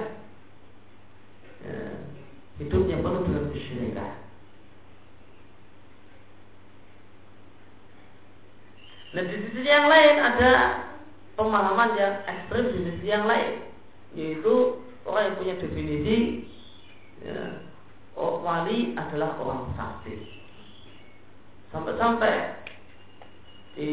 ya, 1.62 1.78
hidupnya 2.58 3.04
penuh 3.04 3.22
dengan 3.28 3.44
kesyirikan. 3.52 4.12
Nah 9.10 9.22
di 9.26 9.36
sisi 9.42 9.66
yang 9.66 9.90
lain 9.90 10.16
ada 10.22 10.50
pemahaman 11.34 11.98
yang 11.98 12.14
ekstrim 12.30 12.64
di 12.74 12.80
sisi 12.88 13.06
yang 13.10 13.26
lain, 13.26 13.69
yaitu 14.16 14.82
orang 15.06 15.32
yang 15.32 15.36
punya 15.38 15.54
definisi 15.58 16.16
ya, 17.22 17.64
oh, 18.18 18.42
wali 18.42 18.94
adalah 18.98 19.38
orang 19.38 19.70
sakti. 19.78 20.40
Sampai-sampai 21.70 22.60
di 23.78 23.92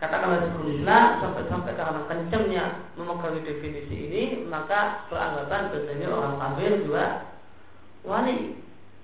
katakanlah 0.00 0.48
di 0.48 0.80
Islam 0.80 1.08
sampai-sampai 1.20 1.76
karena 1.76 2.00
kencangnya 2.08 2.64
memegangi 2.96 3.44
definisi 3.44 3.94
ini 4.10 4.22
maka 4.48 5.04
beranggapan 5.12 5.70
bahasanya 5.70 6.08
orang 6.08 6.34
kafir 6.40 6.72
juga 6.88 7.04
wali 8.00 8.58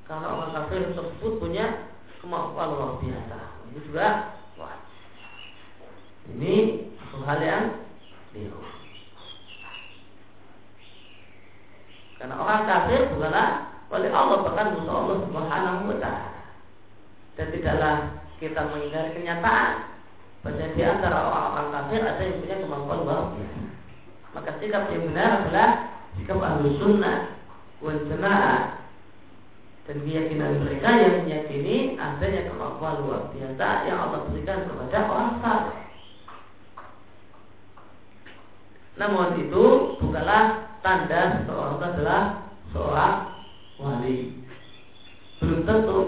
karena 0.08 0.28
orang 0.32 0.50
kafir 0.56 0.88
tersebut 0.96 1.32
punya 1.36 1.92
kemampuan 2.24 2.72
luar 2.72 2.92
biasa 2.96 3.38
ini 3.70 3.80
juga 3.84 4.08
wah 4.56 4.76
ini 6.32 6.54
hal 7.20 7.40
yang 7.44 7.64
keliru. 8.32 8.69
Karena 12.20 12.36
orang 12.36 12.68
kafir 12.68 13.08
bukanlah 13.16 13.72
wali 13.88 14.12
Allah 14.12 14.38
bahkan 14.44 14.76
musuh 14.76 14.92
Allah 14.92 15.16
Subhanahu 15.24 15.88
wa 15.88 15.96
taala. 15.96 16.28
Dan 17.40 17.46
tidaklah 17.48 17.94
kita 18.36 18.60
menghindari 18.68 19.16
kenyataan 19.16 19.68
bahwa 20.44 20.66
di 20.76 20.82
antara 20.84 21.16
orang-orang 21.16 21.68
kafir 21.72 22.00
ada 22.04 22.20
yang 22.20 22.38
punya 22.44 22.56
kemampuan 22.60 23.00
luar. 23.08 23.22
Maka 24.36 24.50
sikap 24.60 24.92
yang 24.92 25.08
benar 25.08 25.30
adalah 25.42 25.70
sikap 26.20 26.38
ahlu 26.38 26.76
sunnah 26.76 27.40
wal 27.80 28.00
jamaah 28.04 28.84
dan 29.88 29.96
keyakinan 30.04 30.60
mereka 30.60 30.88
yang 30.92 31.24
meyakini 31.24 31.96
adanya 31.98 32.52
kemampuan 32.52 33.00
luar 33.00 33.32
biasa 33.32 33.66
yang 33.88 33.98
Allah 33.98 34.28
berikan 34.28 34.68
kepada 34.68 34.98
orang 35.08 35.32
saleh. 35.40 35.78
Namun 39.00 39.28
itu 39.40 39.64
bukanlah 39.98 40.69
tanda 40.80 41.40
seseorang 41.40 41.78
adalah 41.80 42.22
seorang 42.72 43.16
wali. 43.80 44.18
Belum 45.40 45.60
tentu 45.64 45.98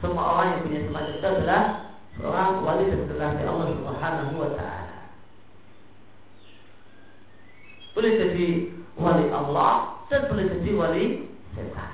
semua 0.00 0.24
orang 0.36 0.48
yang 0.52 0.62
punya 0.64 0.80
semacam 0.88 1.12
itu 1.12 1.26
adalah 1.26 1.62
seorang 2.16 2.50
wali 2.64 2.84
dan 2.88 3.46
Allah 3.48 3.68
Subhanahu 3.74 4.34
wa 4.38 4.50
taala. 4.56 4.98
Boleh 7.92 8.12
jadi 8.14 8.48
wali 8.94 9.26
Allah 9.34 9.72
dan 10.06 10.20
boleh 10.30 10.44
jadi 10.46 10.70
wali 10.76 11.04
setan. 11.52 11.92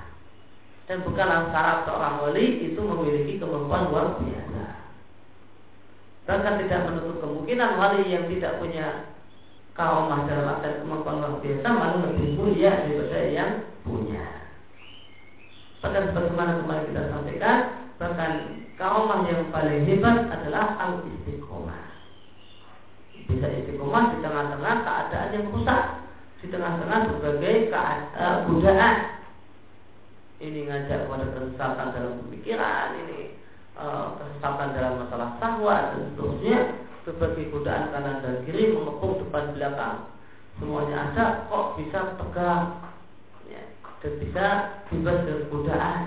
Dan 0.84 1.00
bukanlah 1.00 1.48
syarat 1.48 1.88
seorang 1.88 2.14
wali 2.28 2.44
itu 2.68 2.80
memiliki 2.80 3.40
kemampuan 3.40 3.88
luar 3.88 4.20
biasa. 4.20 4.64
Bahkan 6.24 6.54
tidak 6.64 6.80
menutup 6.88 7.16
kemungkinan 7.24 7.70
wali 7.80 8.04
yang 8.12 8.28
tidak 8.28 8.60
punya 8.60 9.13
kaumah 9.74 10.22
dalam 10.30 10.46
arti 10.54 10.80
kemampuan 10.80 11.18
luar 11.18 11.34
biasa 11.42 11.66
malah 11.66 11.98
lebih 12.06 12.38
mulia 12.38 12.86
daripada 12.86 13.20
yang 13.26 13.50
punya. 13.82 14.22
Bahkan 15.82 16.02
sebagaimana 16.14 16.62
kemarin 16.62 16.88
kita 16.88 17.02
sampaikan, 17.10 17.56
bahkan 17.98 18.32
kaumah 18.78 19.26
yang 19.26 19.50
paling 19.50 19.82
hebat 19.84 20.30
adalah 20.30 20.78
al 20.78 21.02
istiqomah. 21.10 21.90
Bisa 23.26 23.46
istiqomah 23.50 24.14
di 24.14 24.16
tengah-tengah 24.22 24.74
keadaan 24.86 25.34
yang 25.34 25.46
rusak, 25.50 25.82
di 26.38 26.46
tengah-tengah 26.48 26.98
berbagai 27.10 27.54
keadaan 27.68 28.96
Ini 30.44 30.60
ngajak 30.66 31.08
kepada 31.08 31.24
kesesatan 31.30 31.86
dalam 31.94 32.20
pemikiran, 32.26 33.00
ini 33.06 33.32
uh, 33.80 34.12
kesesatan 34.18 34.76
dalam 34.76 35.00
masalah 35.02 35.40
sahwat 35.40 35.94
dan 35.94 36.00
seterusnya 36.12 36.58
berbagai 37.04 37.52
godaan 37.52 37.92
kanan 37.92 38.24
dan 38.24 38.36
kiri 38.48 38.72
mengepung 38.72 39.20
depan 39.20 39.52
belakang. 39.52 40.08
Semuanya 40.56 41.12
ada 41.12 41.26
kok 41.52 41.76
bisa 41.76 42.16
tegak 42.16 42.62
ya, 43.52 43.62
dan 44.00 44.12
bisa 44.24 44.46
bebas 44.88 45.18
dari 45.28 45.44
godaan. 45.52 46.00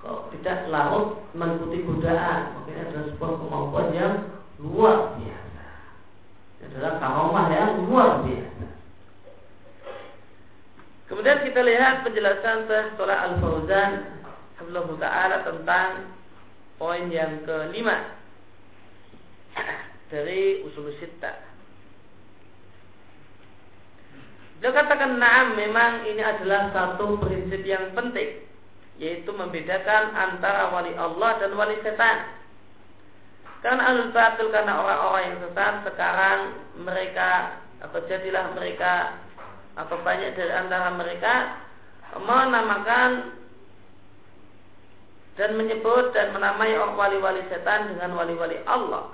Kok 0.00 0.32
tidak 0.32 0.58
larut 0.70 1.18
mengikuti 1.34 1.82
godaan? 1.82 2.40
Mungkin 2.56 2.76
adalah 2.78 3.04
sebuah 3.10 3.32
kemampuan 3.42 3.88
yang 3.92 4.14
luar 4.62 5.18
biasa. 5.18 5.64
Adalah 6.70 6.92
karomah 7.02 7.46
yang 7.50 7.70
luar 7.90 8.10
biasa. 8.22 8.66
Kemudian 11.10 11.42
kita 11.42 11.60
lihat 11.66 12.06
penjelasan 12.06 12.70
Syekh 12.70 12.94
Al-Fauzan 13.02 13.92
Alhamdulillah 14.62 15.02
Ta'ala 15.02 15.36
tentang 15.42 15.90
poin 16.78 17.10
yang 17.10 17.42
kelima 17.42 18.19
dari 20.10 20.66
usul 20.66 20.90
sita. 20.98 21.32
Dia 24.60 24.76
katakan 24.76 25.16
naam 25.16 25.56
memang 25.56 26.04
ini 26.04 26.20
adalah 26.20 26.68
satu 26.74 27.16
prinsip 27.16 27.64
yang 27.64 27.96
penting 27.96 28.44
yaitu 29.00 29.32
membedakan 29.32 30.12
antara 30.12 30.68
wali 30.68 30.92
Allah 30.92 31.40
dan 31.40 31.56
wali 31.56 31.80
setan. 31.80 32.36
Karena 33.64 33.92
alul 33.92 34.12
batil 34.12 34.52
karena 34.52 34.76
orang-orang 34.76 35.24
yang 35.24 35.36
sesat 35.48 35.74
sekarang 35.88 36.40
mereka 36.80 37.60
atau 37.80 38.00
jadilah 38.04 38.52
mereka 38.52 39.20
atau 39.76 39.96
banyak 40.04 40.36
dari 40.36 40.52
antara 40.52 40.92
mereka 40.92 41.64
menamakan 42.20 43.40
dan 45.40 45.56
menyebut 45.56 46.12
dan 46.12 46.36
menamai 46.36 46.76
orang 46.76 47.00
wali-wali 47.00 47.40
setan 47.48 47.96
dengan 47.96 48.12
wali-wali 48.20 48.60
Allah. 48.68 49.08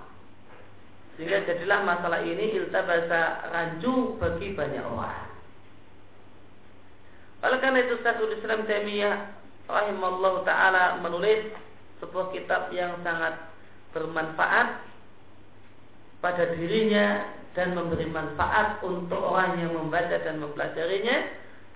Sehingga 1.16 1.48
jadilah 1.48 1.80
masalah 1.80 2.20
ini 2.20 2.60
iltabasa 2.60 3.48
rancu 3.52 4.20
bagi 4.20 4.52
banyak 4.52 4.84
orang. 4.84 5.28
Oleh 7.40 7.58
karena 7.60 7.78
itu 7.84 7.96
Syekhul 8.04 8.36
Islam 8.36 8.68
Taimiyah 8.68 9.16
rahimahullah 9.68 10.34
taala 10.44 10.84
menulis 11.00 11.52
sebuah 12.04 12.32
kitab 12.36 12.68
yang 12.72 13.00
sangat 13.00 13.48
bermanfaat 13.96 14.84
pada 16.20 16.44
dirinya 16.56 17.32
dan 17.56 17.72
memberi 17.72 18.04
manfaat 18.12 18.84
untuk 18.84 19.20
orang 19.20 19.56
yang 19.56 19.72
membaca 19.72 20.20
dan 20.20 20.36
mempelajarinya 20.40 21.16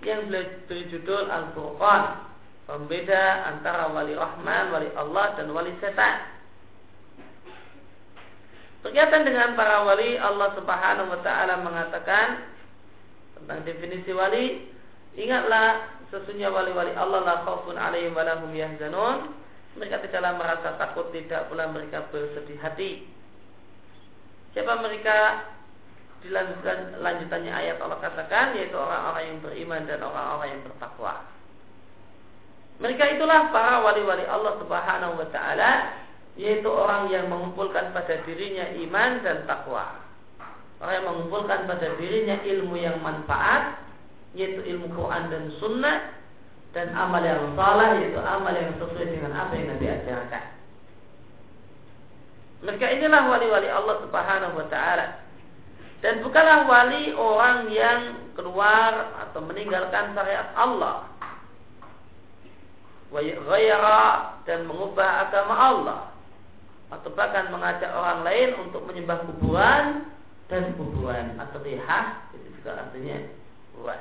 yang 0.05 0.29
beri 0.69 0.85
judul 0.93 1.29
Al-Furqan 1.29 2.29
pembeda 2.69 3.49
antara 3.49 3.89
wali 3.89 4.17
rahman, 4.17 4.73
wali 4.73 4.89
Allah 4.97 5.37
dan 5.37 5.49
wali 5.53 5.73
setan. 5.81 6.40
Berkaitan 8.81 9.29
dengan 9.29 9.53
para 9.61 9.85
wali, 9.85 10.17
Allah 10.17 10.57
Subhanahu 10.57 11.13
wa 11.13 11.21
taala 11.21 11.61
mengatakan 11.61 12.49
tentang 13.37 13.61
definisi 13.69 14.09
wali, 14.17 14.73
ingatlah 15.21 15.85
sesungguhnya 16.09 16.49
wali-wali 16.49 16.97
Allah 16.97 17.21
la 17.23 17.37
khaufun 17.45 17.77
'alaihim 17.77 18.17
wa 18.17 18.25
lahum 18.25 18.49
yahzanun. 18.57 19.37
Mereka 19.77 20.03
tidaklah 20.03 20.35
merasa 20.35 20.75
takut, 20.81 21.13
tidak 21.13 21.47
pula 21.53 21.69
mereka 21.71 22.09
bersedih 22.11 22.59
hati. 22.59 23.07
Siapa 24.57 24.83
mereka? 24.83 25.47
Dilanjutkan 26.21 27.01
lanjutannya 27.01 27.49
ayat 27.49 27.81
Allah 27.81 27.97
katakan 27.97 28.53
yaitu 28.53 28.77
orang-orang 28.77 29.25
yang 29.25 29.39
beriman 29.41 29.83
dan 29.89 30.05
orang-orang 30.05 30.53
yang 30.53 30.63
bertakwa. 30.69 31.25
Mereka 32.81 33.17
itulah 33.17 33.49
para 33.53 33.81
wali-wali 33.81 34.29
Allah 34.29 34.57
Subhanahu 34.61 35.17
wa 35.17 35.29
taala 35.33 36.00
yaitu 36.39 36.69
orang 36.71 37.11
yang 37.11 37.27
mengumpulkan 37.27 37.91
pada 37.91 38.23
dirinya 38.23 38.71
iman 38.87 39.11
dan 39.25 39.49
takwa. 39.49 39.99
Orang 40.81 40.95
yang 40.97 41.07
mengumpulkan 41.13 41.69
pada 41.69 41.93
dirinya 41.99 42.41
ilmu 42.41 42.77
yang 42.79 43.03
manfaat, 43.03 43.83
yaitu 44.33 44.63
ilmu 44.65 44.95
Quran 44.95 45.29
dan 45.29 45.45
Sunnah, 45.59 45.99
dan 46.71 46.95
amal 46.95 47.21
yang 47.21 47.53
salah, 47.59 47.99
yaitu 47.99 48.17
amal 48.17 48.55
yang 48.55 48.73
sesuai 48.79 49.07
dengan 49.11 49.33
apa 49.35 49.53
yang 49.59 49.67
Nabi 49.75 49.87
ajarkan. 49.91 50.45
Mereka 52.61 52.87
inilah 53.01 53.23
wali-wali 53.29 53.69
Allah 53.69 53.97
Subhanahu 54.05 54.55
wa 54.57 54.67
taala. 54.69 55.07
Dan 56.01 56.25
bukanlah 56.25 56.65
wali 56.65 57.13
orang 57.13 57.69
yang 57.69 58.33
keluar 58.33 59.13
atau 59.29 59.45
meninggalkan 59.45 60.17
syariat 60.17 60.49
Allah. 60.57 61.13
Dan 64.49 64.65
mengubah 64.65 65.29
agama 65.29 65.55
Allah 65.57 66.10
atau 66.91 67.09
bahkan 67.15 67.55
mengajak 67.55 67.91
orang 67.95 68.27
lain 68.27 68.51
untuk 68.67 68.83
menyembah 68.85 69.23
kuburan 69.31 70.11
dan 70.51 70.75
kuburan 70.75 71.39
atau 71.39 71.63
rihah 71.63 72.27
itu 72.35 72.49
juga 72.59 72.83
artinya 72.83 73.19
kuburan. 73.73 74.01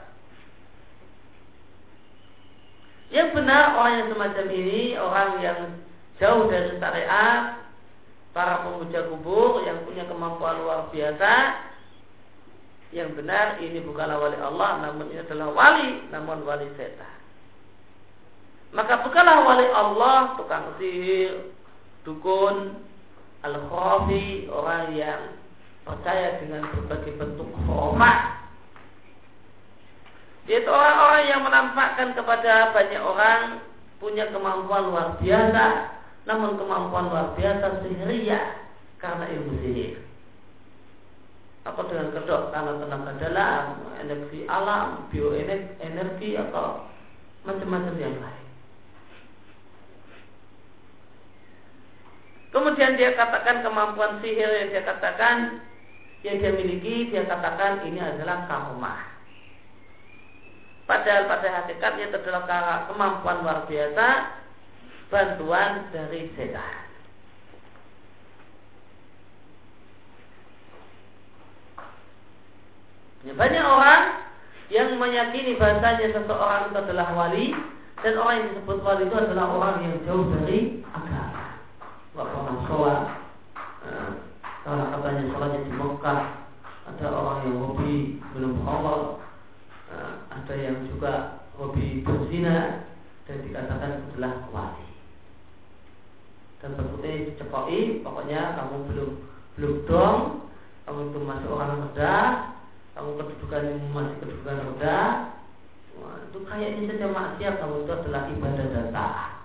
Yang 3.10 3.30
benar 3.34 3.74
orang 3.74 3.94
yang 3.98 4.08
semacam 4.14 4.46
ini 4.54 4.82
orang 4.98 5.30
yang 5.42 5.60
jauh 6.22 6.46
dari 6.46 6.78
syariat, 6.78 7.58
para 8.34 8.62
pemuja 8.62 9.10
kubur 9.10 9.66
yang 9.66 9.82
punya 9.86 10.06
kemampuan 10.06 10.62
luar 10.62 10.94
biasa. 10.94 11.66
Yang 12.90 13.22
benar 13.22 13.62
ini 13.62 13.86
bukanlah 13.86 14.18
wali 14.18 14.38
Allah, 14.42 14.82
namun 14.82 15.14
ini 15.14 15.22
adalah 15.22 15.54
wali, 15.54 16.10
namun 16.10 16.42
wali 16.42 16.66
setan. 16.74 17.18
Maka 18.74 19.06
bukanlah 19.06 19.46
wali 19.46 19.66
Allah 19.70 20.38
tukang 20.38 20.74
sihir, 20.82 21.54
dukun, 22.10 22.82
al-khafi, 23.46 24.50
orang 24.50 24.98
yang 24.98 25.22
percaya 25.86 26.42
dengan 26.42 26.66
berbagai 26.74 27.14
bentuk 27.22 27.50
khurafat. 27.54 28.20
Yaitu 30.50 30.70
orang-orang 30.70 31.24
yang 31.30 31.42
menampakkan 31.46 32.18
kepada 32.18 32.74
banyak 32.74 33.02
orang 33.06 33.42
punya 34.02 34.26
kemampuan 34.34 34.90
luar 34.90 35.08
biasa, 35.22 35.66
namun 36.26 36.58
kemampuan 36.58 37.14
luar 37.14 37.38
biasa 37.38 37.86
sihiriyah 37.86 38.58
karena 38.98 39.30
ilmu 39.30 39.54
sihir. 39.62 40.02
Apa 41.70 41.86
dengan 41.86 42.10
kedok 42.18 42.50
karena 42.50 42.82
tenaga 42.82 43.12
dalam, 43.22 43.64
energi 44.02 44.50
alam, 44.50 45.06
bioenergi 45.14 46.34
atau 46.34 46.90
macam-macam 47.46 47.96
yang 48.02 48.18
lain. 48.18 48.49
Kemudian 52.60 53.00
dia 53.00 53.16
katakan 53.16 53.64
kemampuan 53.64 54.20
sihir 54.20 54.52
yang 54.52 54.68
dia 54.76 54.84
katakan 54.84 55.64
yang 56.28 56.44
dia 56.44 56.52
miliki 56.52 57.08
dia 57.08 57.24
katakan 57.24 57.88
ini 57.88 58.04
adalah 58.04 58.52
karomah. 58.52 59.00
Padahal 60.84 61.32
pada 61.32 61.48
hakikatnya 61.64 62.12
itu 62.12 62.20
adalah 62.20 62.84
kemampuan 62.92 63.48
luar 63.48 63.64
biasa 63.64 64.08
bantuan 65.08 65.88
dari 65.96 66.36
setan. 66.36 66.84
Ya, 73.24 73.32
banyak 73.40 73.64
orang 73.64 74.04
yang 74.68 75.00
meyakini 75.00 75.56
bahasanya 75.56 76.12
seseorang 76.12 76.76
itu 76.76 76.78
adalah 76.84 77.08
wali 77.16 77.56
dan 78.04 78.20
orang 78.20 78.36
yang 78.36 78.48
disebut 78.52 78.78
wali 78.84 79.08
itu 79.08 79.16
adalah 79.16 79.48
orang 79.48 79.76
yang 79.88 79.96
jauh 80.04 80.28
dari 80.28 80.84
agama. 80.92 81.39
Pernah 82.20 82.68
sholat. 82.68 83.02
Karena 84.68 84.84
katanya 84.92 85.24
sholatnya 85.32 85.60
di 85.64 85.72
Mekah. 85.72 86.22
Ada 86.92 87.08
orang 87.08 87.40
yang 87.48 87.56
hobi 87.64 88.20
belum 88.36 88.60
khamar. 88.68 89.24
Nah, 89.88 90.14
ada 90.28 90.54
yang 90.60 90.84
juga 90.92 91.48
hobi 91.56 92.04
berzina 92.04 92.84
dan 93.24 93.38
dikatakan 93.40 94.04
adalah 94.12 94.34
wali. 94.52 94.90
Dan 96.60 96.76
berputih 96.76 97.40
cepoi, 97.40 98.04
pokoknya 98.04 98.60
kamu 98.60 98.76
belum 98.92 99.10
belum 99.56 99.74
dong, 99.88 100.20
kamu 100.84 101.00
itu 101.08 101.20
masih 101.24 101.48
orang 101.56 101.72
rendah, 101.88 102.60
kamu 103.00 103.10
kedudukan 103.16 103.64
masih 103.96 104.16
kedudukan 104.20 104.58
rendah 104.60 105.32
Wah, 106.00 106.16
itu 106.28 106.40
kayaknya 106.48 106.84
saja 106.96 107.08
maksiat 107.12 107.54
kamu 107.60 107.76
itu 107.84 107.92
adalah 107.92 108.22
ibadah 108.28 108.66
dan 108.72 108.88
taat 108.92 109.39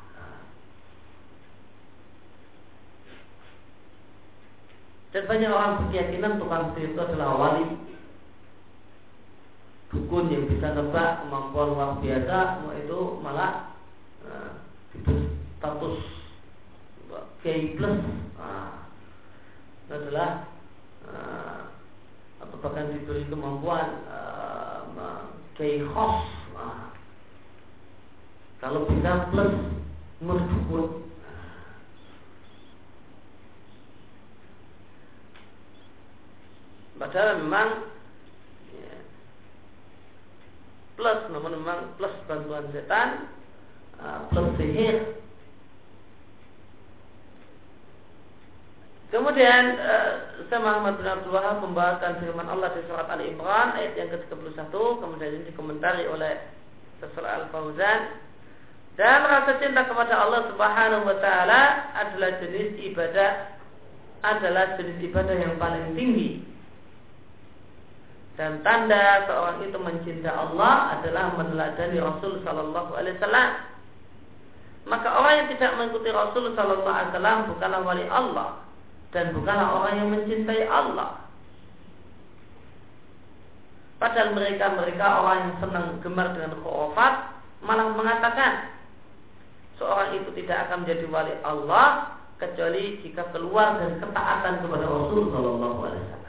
dan 5.14 5.30
banyak 5.30 5.46
orang 5.46 5.78
berkeyakinan 5.78 6.42
tukang 6.42 6.74
sihir 6.74 6.90
itu 6.90 6.98
adalah 6.98 7.38
wali. 7.38 7.78
Dukun 9.94 10.26
yang 10.26 10.50
bisa 10.50 10.74
nebak 10.74 11.22
kemampuan 11.22 11.70
luar 11.70 11.90
biasa 12.02 12.66
itu 12.82 12.98
malah 13.22 13.78
itu 14.90 15.14
status 15.62 16.02
gay 17.46 17.78
plus. 17.78 18.02
Nah, 18.42 18.90
adalah 19.86 20.50
uh, 21.06 21.70
atau 22.42 22.56
bahkan 22.58 22.90
diberi 22.90 23.22
kemampuan 23.30 24.02
uh, 24.10 24.90
khos. 25.94 26.16
Uh, 26.58 26.90
kalau 28.58 28.82
bisa 28.90 29.30
plus 29.30 29.54
merdukun 30.18 31.06
padahal 37.00 37.42
memang 37.42 37.68
ya, 38.74 38.94
plus 40.94 41.20
namun 41.34 41.52
memang 41.62 41.80
plus 41.98 42.14
bantuan 42.30 42.70
setan 42.70 43.28
plus 44.30 44.48
sihir. 44.58 45.24
Kemudian 49.14 49.78
uh, 49.78 50.58
Muhammad 50.58 50.98
bin 50.98 51.06
Abdul 51.06 51.34
Wahab 51.38 51.62
membawakan 51.62 52.18
firman 52.18 52.50
Allah 52.50 52.74
di 52.74 52.82
surat 52.90 53.06
Ali 53.06 53.30
Imran 53.30 53.78
ayat 53.78 53.94
yang 53.94 54.10
ke-31 54.10 54.74
kemudian 54.74 55.30
ini 55.38 55.44
dikomentari 55.54 56.10
oleh 56.10 56.42
Sesuai 56.98 57.46
Al-Fauzan. 57.46 58.22
Dan 58.94 59.26
rasa 59.26 59.58
cinta 59.58 59.86
kepada 59.86 60.18
Allah 60.18 60.50
Subhanahu 60.50 61.06
wa 61.06 61.18
taala 61.18 61.94
adalah 61.94 62.42
jenis 62.42 62.78
ibadah 62.90 63.58
adalah 64.22 64.78
jenis 64.78 64.98
ibadah 65.10 65.34
yang 65.34 65.54
paling 65.62 65.94
tinggi. 65.94 66.42
Dan 68.34 68.66
tanda 68.66 69.22
seorang 69.30 69.62
itu 69.62 69.78
mencinta 69.78 70.34
Allah 70.34 70.98
adalah 70.98 71.38
meneladani 71.38 72.02
Rasul 72.02 72.42
sallallahu 72.42 72.98
alaihi 72.98 73.14
wasallam. 73.22 73.50
Maka 74.84 75.08
orang 75.16 75.34
yang 75.38 75.48
tidak 75.54 75.70
mengikuti 75.78 76.10
Rasul 76.10 76.50
sallallahu 76.52 76.90
alaihi 76.90 77.10
wasallam 77.14 77.38
bukanlah 77.54 77.80
wali 77.86 78.04
Allah 78.10 78.48
dan 79.14 79.30
bukanlah 79.30 79.68
orang 79.70 79.94
yang 80.02 80.08
mencintai 80.10 80.66
Allah. 80.66 81.22
Padahal 84.02 84.34
mereka-mereka 84.34 85.06
orang 85.22 85.38
yang 85.38 85.54
senang 85.62 85.86
gemar 86.02 86.34
dengan 86.34 86.58
khurafat 86.58 87.14
malah 87.62 87.94
mengatakan 87.94 88.74
seorang 89.78 90.18
itu 90.18 90.34
tidak 90.42 90.68
akan 90.68 90.84
menjadi 90.84 91.06
wali 91.08 91.34
Allah 91.46 92.18
kecuali 92.36 92.98
jika 93.00 93.30
keluar 93.30 93.78
dari 93.78 93.96
ketaatan 94.02 94.60
kepada 94.60 94.84
Rasul 94.90 95.30
Shallallahu 95.30 95.78
Alaihi 95.86 96.02
Wasallam. 96.02 96.23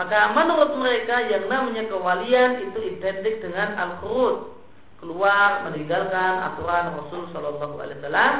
Maka 0.00 0.32
menurut 0.32 0.80
mereka 0.80 1.28
yang 1.28 1.44
namanya 1.52 1.84
kewalian 1.84 2.72
itu 2.72 2.96
identik 2.96 3.44
dengan 3.44 3.76
al-khurud, 3.76 4.48
keluar 4.96 5.68
meninggalkan 5.68 6.40
aturan 6.40 6.96
Rasul 6.96 7.28
Shallallahu 7.28 7.76
Alaihi 7.76 8.00
Wasallam 8.00 8.34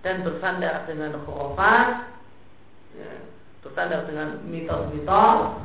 dan 0.00 0.24
bersandar 0.24 0.88
dengan 0.88 1.20
khurafat, 1.28 2.16
ya, 2.96 3.12
bersandar 3.60 4.08
dengan 4.08 4.40
mitos-mitos, 4.48 5.60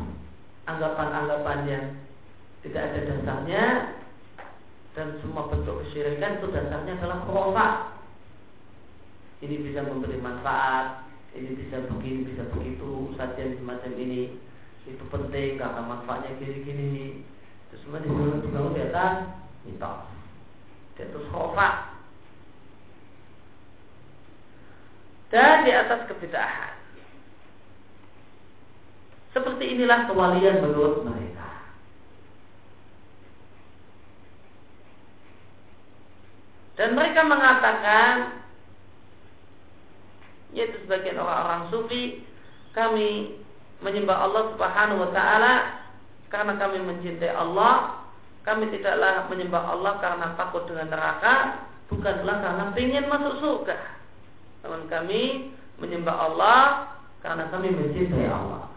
anggapan-anggapan 0.68 1.60
yang 1.64 1.86
tidak 2.68 2.84
ada 2.92 3.00
dasarnya 3.08 3.64
dan 5.00 5.16
semua 5.24 5.48
bentuk 5.48 5.80
kesyirikan 5.88 6.44
itu 6.44 6.48
dasarnya 6.52 7.00
adalah 7.00 7.24
khurafat. 7.24 7.74
Ini 9.48 9.64
bisa 9.64 9.80
memberi 9.80 10.20
manfaat, 10.20 11.08
ini 11.32 11.56
bisa 11.56 11.88
begini, 11.88 12.36
bisa 12.36 12.44
begitu, 12.52 13.16
sajian 13.16 13.56
semacam 13.64 13.96
ini 13.96 14.44
itu 14.88 15.04
penting 15.12 15.60
karena 15.60 15.82
manfaatnya 15.84 16.32
gini-gini 16.39 17.21
itu 17.67 17.76
semua 17.84 18.00
dibangun 18.00 18.39
dibangun 18.39 18.76
di 18.76 18.82
atas 18.88 19.13
mitos 19.67 20.08
di 20.95 21.02
atas 21.04 21.26
khofa 21.30 21.97
dan 25.28 25.67
di 25.67 25.71
atas 25.76 26.08
kebidahan. 26.08 26.76
Seperti 29.36 29.76
inilah 29.76 30.08
kewalian 30.08 30.63
menurut 30.63 31.04
mereka. 31.04 31.52
Dan 36.80 36.95
mereka 36.95 37.21
mengatakan 37.28 38.13
yaitu 40.56 40.80
sebagian 40.88 41.19
orang-orang 41.19 41.69
sufi 41.69 42.23
kami 42.71 43.36
menyembah 43.82 44.18
Allah 44.18 44.44
Subhanahu 44.56 45.00
wa 45.06 45.10
taala 45.13 45.54
karena 46.28 46.54
kami 46.60 46.78
mencintai 46.84 47.32
Allah, 47.32 48.04
kami 48.44 48.68
tidaklah 48.74 49.30
menyembah 49.32 49.63
Allah 49.76 49.94
karena 50.04 50.28
takut 50.36 50.68
dengan 50.68 50.92
neraka, 50.92 51.66
bukanlah 51.88 52.38
karena 52.44 52.63
ingin 52.76 53.06
masuk 53.08 53.34
surga. 53.40 53.78
Namun 54.66 54.92
kami 54.92 55.54
menyembah 55.80 56.16
Allah 56.16 56.60
karena 57.24 57.48
kami 57.54 57.72
mencintai 57.72 58.28
Allah. 58.28 58.68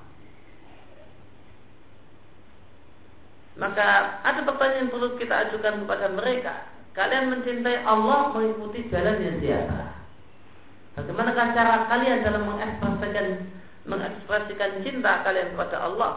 Maka 3.58 4.22
ada 4.24 4.40
pertanyaan 4.46 4.88
yang 4.88 4.90
perlu 4.94 5.20
kita 5.20 5.34
ajukan 5.48 5.84
kepada 5.84 6.06
mereka. 6.16 6.52
Kalian 6.96 7.28
mencintai 7.28 7.84
Allah 7.84 8.32
mengikuti 8.32 8.88
jalan 8.88 9.20
yang 9.20 9.36
siapa? 9.42 10.00
Bagaimanakah 10.96 11.46
cara 11.54 11.86
kalian 11.86 12.24
dalam 12.24 12.42
mengekspresikan 12.50 13.26
mengekspresikan 13.88 14.84
cinta 14.84 15.24
kalian 15.24 15.56
kepada 15.56 15.76
Allah? 15.80 16.12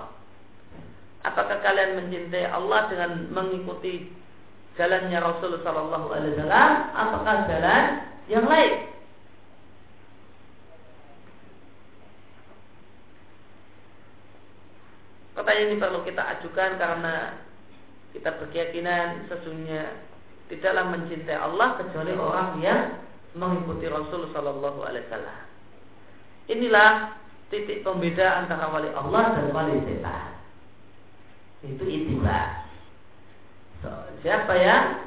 Apakah 1.23 1.63
kalian 1.63 2.03
mencintai 2.03 2.51
Allah 2.51 2.91
dengan 2.91 3.31
mengikuti 3.31 4.11
jalannya 4.75 5.19
Rasulullah 5.23 5.63
Sallallahu 5.63 6.07
Alaihi 6.11 6.35
Wasallam? 6.35 6.71
Apakah 6.91 7.35
jalan 7.47 7.83
yang 8.27 8.43
lain? 8.43 8.73
Pertanyaan 15.33 15.69
ini 15.73 15.81
perlu 15.81 15.99
kita 16.05 16.23
ajukan 16.37 16.71
karena 16.77 17.15
kita 18.13 18.29
berkeyakinan 18.37 19.25
sesungguhnya 19.31 19.97
tidaklah 20.51 20.93
mencintai 20.93 21.39
Allah 21.39 21.81
kecuali 21.81 22.13
orang 22.13 22.61
yang 22.61 23.01
mengikuti 23.33 23.89
Rasul 23.89 24.29
Sallallahu 24.29 24.85
Alaihi 24.85 25.07
Wasallam. 25.09 25.39
Inilah 26.51 26.89
titik 27.53 27.85
pembeda 27.85 28.41
antara 28.41 28.73
wali 28.73 28.89
Allah 28.97 29.37
dan 29.37 29.53
wali 29.53 29.77
setan. 29.85 30.41
Itu 31.61 31.85
itiba. 31.85 32.65
So, 33.85 33.93
siapa 34.25 34.57
yang 34.57 35.05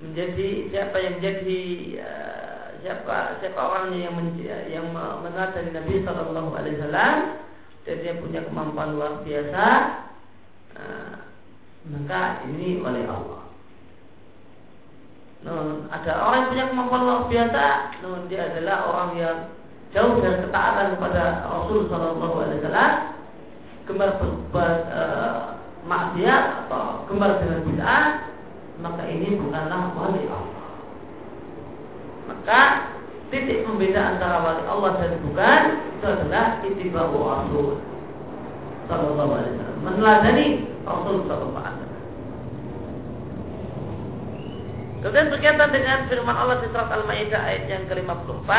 menjadi 0.00 0.72
siapa 0.72 0.96
yang 0.96 1.20
menjadi 1.20 1.60
uh, 2.00 2.64
siapa 2.80 3.38
siapa 3.44 3.60
orangnya 3.60 4.08
yang 4.08 4.14
men, 4.16 4.28
yang 4.72 4.86
mengenal 4.96 5.52
dari 5.52 5.70
Nabi 5.70 6.00
Shallallahu 6.00 6.50
Alaihi 6.56 6.80
Wasallam 6.80 7.16
dan 7.84 7.96
dia 8.00 8.14
punya 8.16 8.40
kemampuan 8.46 8.96
luar 8.96 9.20
biasa, 9.26 9.66
uh, 10.80 11.14
maka 11.92 12.46
ini 12.48 12.80
wali 12.80 13.04
Allah. 13.04 13.42
Nun, 15.42 15.90
ada 15.90 16.12
orang 16.22 16.38
yang 16.38 16.50
punya 16.54 16.64
kemampuan 16.70 17.02
luar 17.02 17.22
biasa, 17.26 17.64
nun, 18.06 18.30
dia 18.30 18.54
adalah 18.54 18.76
orang 18.86 19.10
yang 19.18 19.38
jauh 19.92 20.24
dari 20.24 20.40
ketaatan 20.48 20.96
kepada 20.96 21.44
Rasul 21.44 21.84
Shallallahu 21.92 22.36
Alaihi 22.40 22.60
Wasallam, 22.64 22.92
gemar 23.84 24.10
berbuat 24.16 24.78
e, 24.88 25.02
maksiat 25.84 26.44
atau 26.66 27.04
gemar 27.12 27.36
dengan 27.44 27.60
bid'ah, 27.68 28.06
maka 28.80 29.02
ini 29.04 29.36
bukanlah 29.36 29.92
wali 29.92 30.24
Allah. 30.32 30.64
Maka 32.32 32.60
titik 33.28 33.68
pembeda 33.68 34.16
antara 34.16 34.40
wali 34.40 34.64
Allah 34.64 34.90
dan 34.96 35.12
bukan 35.20 35.62
itu 36.00 36.06
adalah 36.08 36.46
itibau 36.64 37.20
Rasul 37.28 37.68
Shallallahu 38.88 39.32
Alaihi 39.36 39.52
Wasallam, 39.60 39.78
meneladani 39.84 40.46
Rasul 40.88 41.16
Shallallahu 41.28 41.60
Alaihi 41.60 41.84
Wasallam. 41.84 42.00
Kemudian 45.04 45.28
berkaitan 45.34 45.70
dengan 45.74 45.98
firman 46.06 46.36
Allah 46.38 46.62
di 46.62 46.70
surat 46.70 46.88
Al-Maidah 46.88 47.42
ayat 47.42 47.64
yang 47.66 47.84
ke-54 47.90 48.50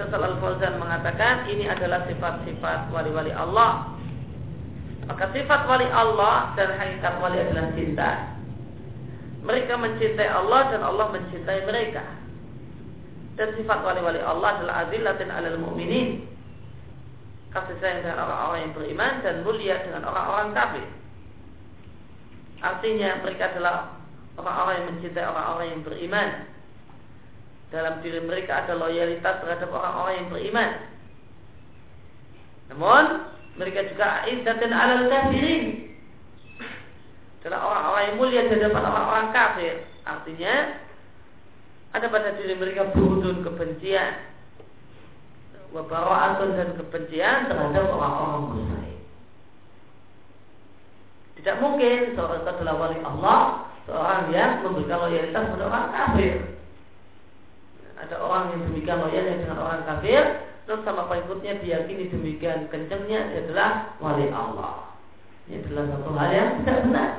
Sesal 0.00 0.24
Al-Fauzan 0.24 0.80
mengatakan 0.80 1.44
ini 1.52 1.68
adalah 1.68 2.08
sifat-sifat 2.08 2.88
wali-wali 2.88 3.36
Allah. 3.36 3.92
Maka 5.04 5.28
sifat 5.36 5.68
wali 5.68 5.84
Allah 5.92 6.56
dan 6.56 6.72
hakikat 6.72 7.20
wali 7.20 7.36
adalah 7.36 7.68
cinta. 7.76 8.32
Mereka 9.44 9.76
mencintai 9.76 10.24
Allah 10.24 10.72
dan 10.72 10.80
Allah 10.80 11.12
mencintai 11.12 11.68
mereka. 11.68 12.00
Dan 13.36 13.52
sifat 13.60 13.84
wali-wali 13.84 14.24
Allah 14.24 14.56
adalah 14.56 14.88
azillatin 14.88 15.28
alal 15.28 15.60
mu'minin. 15.60 16.24
Kasih 17.52 17.76
sayang 17.84 18.00
dengan 18.00 18.24
orang-orang 18.24 18.60
yang 18.64 18.72
beriman 18.72 19.12
dan 19.20 19.34
mulia 19.44 19.84
dengan 19.84 20.08
orang-orang 20.08 20.48
kafir. 20.56 20.86
Artinya 22.64 23.20
mereka 23.20 23.52
adalah 23.52 24.00
orang-orang 24.40 24.74
yang 24.80 24.86
mencintai 24.96 25.26
orang-orang 25.28 25.66
yang 25.76 25.82
beriman 25.84 26.28
dalam 27.70 28.02
diri 28.02 28.18
mereka 28.18 28.66
ada 28.66 28.74
loyalitas 28.74 29.38
terhadap 29.42 29.70
orang-orang 29.70 30.14
yang 30.18 30.28
beriman. 30.28 30.70
Namun 32.74 33.04
mereka 33.58 33.86
juga 33.90 34.26
izzatin 34.26 34.74
alal 34.74 35.06
kafirin. 35.06 35.94
Adalah 37.40 37.60
orang-orang 37.64 38.02
yang 38.04 38.16
mulia 38.20 38.40
di 38.46 38.52
hadapan 38.58 38.84
orang-orang 38.84 39.28
kafir. 39.32 39.74
Artinya 40.04 40.54
ada 41.94 42.06
pada 42.10 42.36
diri 42.36 42.54
mereka 42.58 42.92
burudun 42.92 43.42
kebencian, 43.42 44.12
wabarakatun 45.72 46.50
dan 46.58 46.68
kebencian 46.76 47.48
terhadap 47.48 47.84
orang-orang 47.90 48.42
musyrik. 48.50 48.98
Tidak 51.40 51.56
mungkin 51.64 52.12
seorang 52.12 52.44
itu 52.44 52.50
adalah 52.52 52.74
wali 52.76 52.98
Allah, 53.00 53.40
seorang 53.88 54.28
yang 54.28 54.60
memberikan 54.60 54.98
loyalitas 55.08 55.42
kepada 55.48 55.64
orang 55.72 55.86
kafir 55.96 56.59
ada 58.10 58.26
orang 58.26 58.50
yang 58.50 58.60
demikian 58.66 58.98
loyalnya 58.98 59.38
dengan 59.38 59.58
orang 59.62 59.86
kafir 59.86 60.42
terus 60.66 60.82
sama 60.82 61.06
pengikutnya 61.06 61.62
diyakini 61.62 62.10
demikian 62.10 62.66
kencengnya 62.66 63.22
adalah 63.38 63.94
wali 64.02 64.26
Allah. 64.34 64.98
Ini 65.46 65.62
adalah 65.62 65.94
satu 65.94 66.10
hal 66.18 66.30
yang 66.34 66.50
tidak 66.66 66.78
benar. 66.90 67.10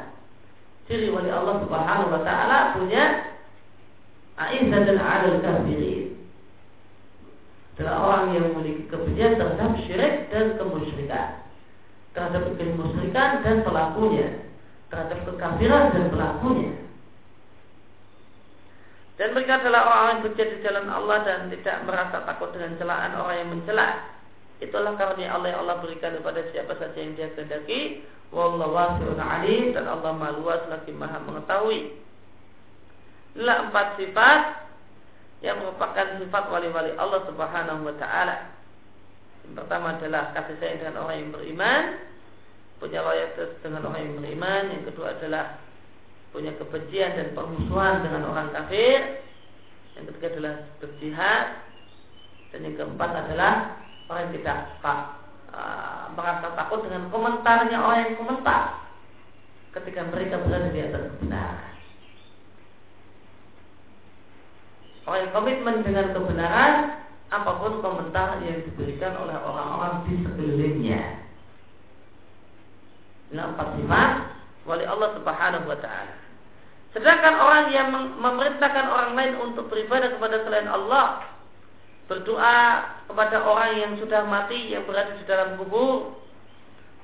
Ciri 0.91 1.07
wali 1.15 1.31
Allah 1.31 1.63
subhanahu 1.63 2.11
wa 2.11 2.21
ta'ala 2.27 2.75
punya 2.75 3.03
a'izzah 4.35 4.81
dan 4.83 4.99
adil 4.99 5.39
kafirin 5.39 6.11
adalah 7.79 7.95
orang 8.03 8.25
yang 8.35 8.45
memiliki 8.51 8.83
kebencian 8.91 9.39
terhadap 9.39 9.79
syirik 9.87 10.27
dan 10.27 10.59
kemusyrikan. 10.59 11.39
Terhadap 12.11 12.43
kemusyrikan 12.59 13.29
dan 13.47 13.63
pelakunya. 13.63 14.43
Terhadap 14.91 15.23
kekafiran 15.23 15.95
dan 15.95 16.03
pelakunya 16.11 16.80
dan 19.19 19.35
mereka 19.35 19.59
adalah 19.59 19.81
orang 19.85 20.07
yang 20.07 20.21
bekerja 20.23 20.45
di 20.47 20.57
jalan 20.63 20.87
Allah 20.87 21.17
dan 21.27 21.39
tidak 21.51 21.77
merasa 21.83 22.23
takut 22.23 22.49
dengan 22.55 22.79
celaan 22.79 23.11
orang 23.19 23.35
yang 23.43 23.49
mencela. 23.51 23.87
Itulah 24.61 24.93
karunia 24.93 25.33
Allah 25.33 25.47
yang 25.51 25.59
Allah 25.65 25.77
berikan 25.81 26.13
kepada 26.15 26.41
siapa 26.53 26.73
saja 26.77 26.97
yang 26.97 27.17
dia 27.17 27.33
kehendaki. 27.33 28.05
Wallahu 28.31 28.71
wasi'un 28.71 29.19
alim 29.19 29.75
dan 29.75 29.91
Allah 29.91 30.15
maha 30.15 30.39
luas 30.39 30.63
lagi 30.71 30.93
maha 30.95 31.19
mengetahui. 31.19 31.99
Inilah 33.35 33.57
empat 33.67 33.87
sifat 33.99 34.41
yang 35.41 35.59
merupakan 35.59 36.21
sifat 36.21 36.43
wali-wali 36.47 36.93
Allah 36.95 37.21
Subhanahu 37.27 37.81
wa 37.85 37.95
taala. 37.99 38.57
Yang 39.45 39.53
pertama 39.65 39.97
adalah 39.97 40.23
kasih 40.37 40.55
sayang 40.61 40.77
dengan 40.81 40.95
orang 41.01 41.17
yang 41.17 41.31
beriman, 41.33 41.83
punya 42.77 42.99
loyalitas 43.05 43.51
dengan 43.61 43.85
orang 43.85 44.01
yang 44.01 44.15
beriman. 44.21 44.63
Yang 44.73 44.83
kedua 44.93 45.07
adalah 45.17 45.60
punya 46.31 46.55
kebencian 46.55 47.11
dan 47.15 47.27
permusuhan 47.35 48.03
dengan 48.03 48.31
orang 48.31 48.49
kafir. 48.55 49.23
Yang 49.99 50.03
ketiga 50.11 50.27
adalah 50.35 50.55
berjihad. 50.79 51.45
Dan 52.51 52.67
yang 52.67 52.75
keempat 52.75 53.11
adalah 53.15 53.53
orang 54.11 54.21
yang 54.27 54.33
tidak 54.39 54.57
tak, 54.83 54.99
uh, 55.55 56.11
merasa 56.15 56.51
takut 56.55 56.83
dengan 56.83 57.07
komentarnya 57.07 57.77
orang 57.79 57.99
yang 58.11 58.15
komentar 58.19 58.91
ketika 59.71 60.03
mereka 60.11 60.35
berada 60.43 60.67
di 60.67 60.83
atas 60.83 61.03
kebenaran. 61.15 61.71
Orang 65.07 65.19
yang 65.23 65.33
komitmen 65.33 65.75
dengan 65.81 66.05
kebenaran 66.11 66.73
apa 67.31 67.51
pun 67.63 67.79
komentar 67.79 68.43
yang 68.43 68.59
diberikan 68.67 69.15
oleh 69.15 69.35
orang-orang 69.39 70.03
di 70.07 70.19
sekelilingnya. 70.19 71.03
Ini 73.31 73.39
empat 73.39 73.79
sifat 73.79 74.11
wali 74.67 74.83
Allah 74.83 75.09
Subhanahu 75.15 75.65
wa 75.71 75.79
taala. 75.79 76.20
Sedangkan 76.91 77.39
orang 77.39 77.65
yang 77.71 77.87
memerintahkan 78.19 78.85
orang 78.91 79.11
lain 79.15 79.33
untuk 79.39 79.71
beribadah 79.71 80.11
kepada 80.11 80.43
selain 80.43 80.67
Allah, 80.67 81.23
berdoa 82.11 82.59
kepada 83.07 83.37
orang 83.47 83.71
yang 83.79 83.91
sudah 83.95 84.27
mati 84.27 84.75
yang 84.75 84.83
berada 84.83 85.15
di 85.15 85.23
dalam 85.23 85.55
kubur, 85.55 86.19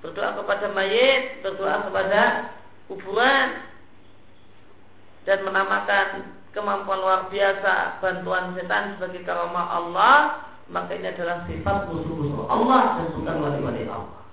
berdoa 0.03 0.35
kepada 0.43 0.75
mayit, 0.75 1.39
berdoa 1.39 1.87
kepada 1.87 2.51
kuburan 2.91 3.63
dan 5.23 5.39
menamakan 5.47 6.35
kemampuan 6.51 6.99
luar 6.99 7.21
biasa 7.31 8.03
bantuan 8.03 8.59
setan 8.59 8.99
sebagai 8.99 9.23
karomah 9.23 9.71
Allah, 9.71 10.43
maka 10.67 10.99
ini 10.99 11.15
adalah 11.15 11.47
sifat 11.47 11.87
musuh-musuh 11.87 12.43
Allah 12.51 12.99
dan 12.99 13.07
bukan 13.15 13.35
wali-wali 13.39 13.87
Allah. 13.87 14.26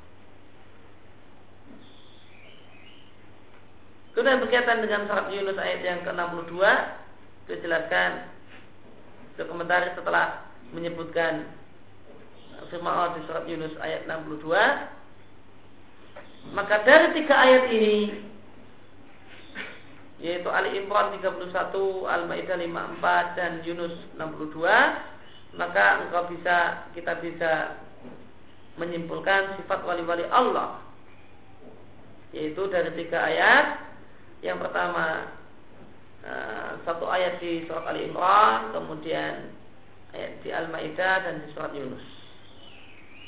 Kemudian 4.14 4.38
berkaitan 4.38 4.79
dengan 4.79 5.11
surat 5.11 5.27
Yunus 5.35 5.59
ayat 5.59 5.83
yang 5.83 6.07
ke-62 6.07 6.55
Dijelaskan 7.50 8.31
Komentari 9.50 9.90
setelah 9.98 10.46
menyebutkan 10.70 11.50
firman 12.70 12.94
Allah 12.94 13.18
di 13.18 13.27
surat 13.27 13.42
Yunus 13.50 13.74
ayat 13.83 14.07
62 14.07 16.55
Maka 16.55 16.87
dari 16.87 17.18
tiga 17.18 17.35
ayat 17.35 17.66
ini 17.74 18.22
yaitu 20.24 20.48
Ali 20.48 20.81
Imran 20.81 21.20
31, 21.20 21.53
Al-Maidah 22.09 22.57
54 22.57 23.37
dan 23.37 23.61
Yunus 23.61 23.92
62 24.16 24.64
maka 25.55 26.03
engkau 26.03 26.27
bisa 26.33 26.88
kita 26.96 27.20
bisa 27.22 27.79
menyimpulkan 28.81 29.61
sifat 29.61 29.87
wali-wali 29.87 30.27
Allah 30.33 30.83
yaitu 32.35 32.66
dari 32.72 32.90
tiga 32.98 33.22
ayat 33.22 33.93
yang 34.44 34.61
pertama 34.61 35.33
eh, 36.20 36.70
satu 36.85 37.09
ayat 37.09 37.40
di 37.40 37.64
surat 37.64 37.88
Ali 37.88 38.12
Imran, 38.12 38.76
kemudian 38.76 39.48
ayat 40.12 40.33
di 40.44 40.52
Al-Maidah 40.52 41.16
dan 41.24 41.35
di 41.40 41.48
surat 41.57 41.72
Yunus. 41.72 42.04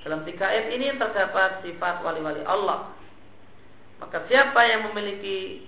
Dalam 0.05 0.23
tiga 0.23 0.47
ayat 0.47 0.71
ini 0.71 0.95
terdapat 0.95 1.67
sifat 1.67 2.05
wali-wali 2.05 2.45
Allah. 2.47 2.95
Maka 3.99 4.23
siapa 4.29 4.61
yang 4.69 4.93
memiliki 4.93 5.67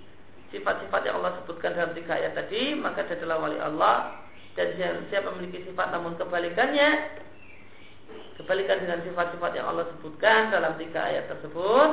sifat-sifat 0.53 1.01
yang 1.03 1.19
Allah 1.19 1.43
sebutkan 1.43 1.75
dalam 1.75 1.91
tiga 1.91 2.15
ayat 2.15 2.37
tadi, 2.37 2.77
maka 2.77 3.03
dia 3.03 3.19
adalah 3.19 3.43
wali 3.43 3.59
Allah. 3.59 4.21
Dan 4.55 4.79
siapa 5.11 5.35
memiliki 5.35 5.67
sifat 5.67 5.91
namun 5.91 6.15
kebalikannya, 6.15 7.19
kebalikan 8.39 8.79
dengan 8.79 9.03
sifat-sifat 9.03 9.51
yang 9.59 9.67
Allah 9.67 9.91
sebutkan 9.97 10.55
dalam 10.55 10.79
tiga 10.79 11.03
ayat 11.03 11.27
tersebut, 11.35 11.89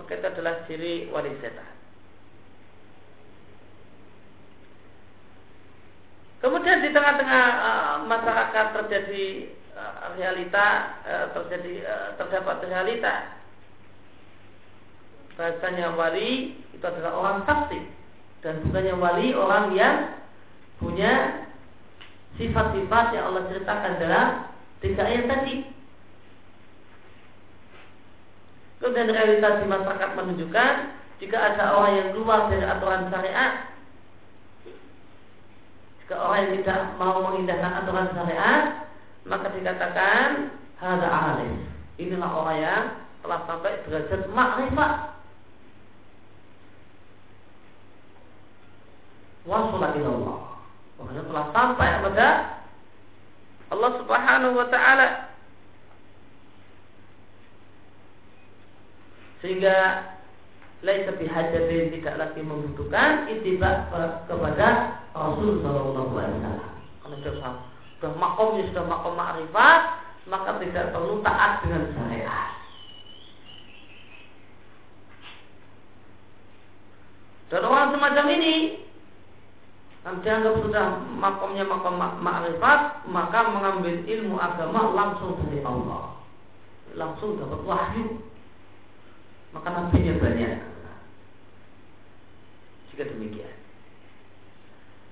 maka 0.00 0.10
itu 0.16 0.26
adalah 0.32 0.54
ciri 0.64 1.12
wali 1.12 1.34
setan. 1.44 1.75
Kemudian 6.46 6.78
di 6.78 6.94
tengah-tengah 6.94 7.46
uh, 7.58 7.96
masyarakat 8.06 8.66
terjadi 8.78 9.50
uh, 9.74 10.14
realita, 10.14 10.94
uh, 11.02 11.26
terjadi 11.34 11.82
uh, 11.82 12.08
terdapat 12.22 12.62
realita 12.70 13.34
bahasanya 15.34 15.90
wali 15.98 16.54
itu 16.70 16.84
adalah 16.86 17.12
orang 17.18 17.38
fasik 17.50 17.82
dan 18.46 18.62
bukannya 18.62 18.94
wali 18.94 19.34
orang 19.34 19.74
yang 19.74 19.96
punya 20.78 21.44
sifat-sifat 22.38 23.04
yang 23.10 23.24
Allah 23.26 23.50
ceritakan 23.50 23.92
dalam 23.98 24.26
tiga 24.78 25.02
ayat 25.02 25.26
tadi. 25.26 25.66
Kemudian 28.78 29.10
realitas 29.10 29.54
di 29.58 29.66
masyarakat 29.66 30.10
menunjukkan 30.14 30.72
jika 31.18 31.36
ada 31.42 31.74
orang 31.74 31.92
yang 31.98 32.08
keluar 32.14 32.46
dari 32.46 32.62
aturan 32.62 33.10
syariat 33.10 33.75
Jika 36.06 36.22
orang 36.22 36.38
yang 36.38 36.62
tidak 36.62 36.80
mau 37.02 37.18
mengindahkan 37.18 37.82
aturan 37.82 38.06
syariat, 38.14 38.86
maka 39.26 39.50
dikatakan 39.50 40.54
ada 40.78 41.08
alim. 41.10 41.66
Inilah 41.98 42.30
orang 42.30 42.58
yang 42.62 42.84
telah 43.26 43.42
sampai 43.50 43.82
derajat 43.82 44.30
makrifat. 44.30 44.92
Wasulah 49.50 49.98
Allah. 49.98 50.38
Makanya 51.02 51.22
telah 51.26 51.46
sampai 51.50 51.88
kepada 51.98 52.28
Allah 53.74 53.90
Subhanahu 53.98 54.54
wa 54.54 54.66
taala. 54.70 55.08
Sehingga 59.42 60.06
laisa 60.86 61.18
bihajatin 61.18 61.98
tidak 61.98 62.14
lagi 62.14 62.46
membutuhkan 62.46 63.26
ittiba 63.26 63.90
kepada 64.30 65.02
Rasul 65.16 65.64
sallallahu 65.64 66.12
alaihi 66.12 66.38
wasallam. 66.44 66.72
Karena 67.00 67.16
sudah 67.24 67.54
sudah 67.96 68.12
makomnya 68.20 68.62
sudah 68.68 68.84
makom 68.84 69.14
ma'rifat, 69.16 69.80
maka 70.28 70.50
tidak 70.60 70.92
perlu 70.92 71.24
taat 71.24 71.64
dengan 71.64 71.82
syariat. 71.96 72.52
Dan 77.46 77.62
orang 77.62 77.94
semacam 77.94 78.26
ini 78.36 78.54
yang 80.04 80.16
dianggap 80.22 80.54
sudah 80.60 80.86
makomnya 81.16 81.64
makom 81.64 81.96
ma'rifat, 81.98 83.08
maka 83.08 83.40
mengambil 83.48 84.04
ilmu 84.04 84.36
agama 84.36 84.92
langsung 84.92 85.40
dari 85.46 85.64
Allah. 85.64 86.20
Langsung 86.92 87.40
dapat 87.40 87.60
wahyu. 87.64 88.20
Maka 89.56 89.68
nabinya 89.72 90.20
banyak. 90.20 90.52
Jika 92.92 93.08
demikian. 93.08 93.65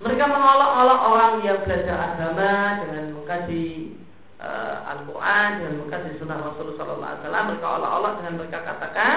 Mereka 0.04 0.24
mengolok-olok 0.28 1.00
orang 1.00 1.34
yang 1.48 1.64
belajar 1.64 1.96
agama 1.96 2.76
dengan 2.84 3.16
mengkaji 3.16 3.96
uh, 4.36 4.84
Al-Quran 4.84 5.48
dengan 5.64 5.74
mengkaji 5.80 6.20
Sunnah 6.20 6.44
Rasulullah 6.44 7.24
SAW. 7.24 7.48
Mereka 7.48 7.64
olok-olok 7.64 8.12
dengan 8.20 8.34
mereka 8.36 8.58
katakan 8.68 9.16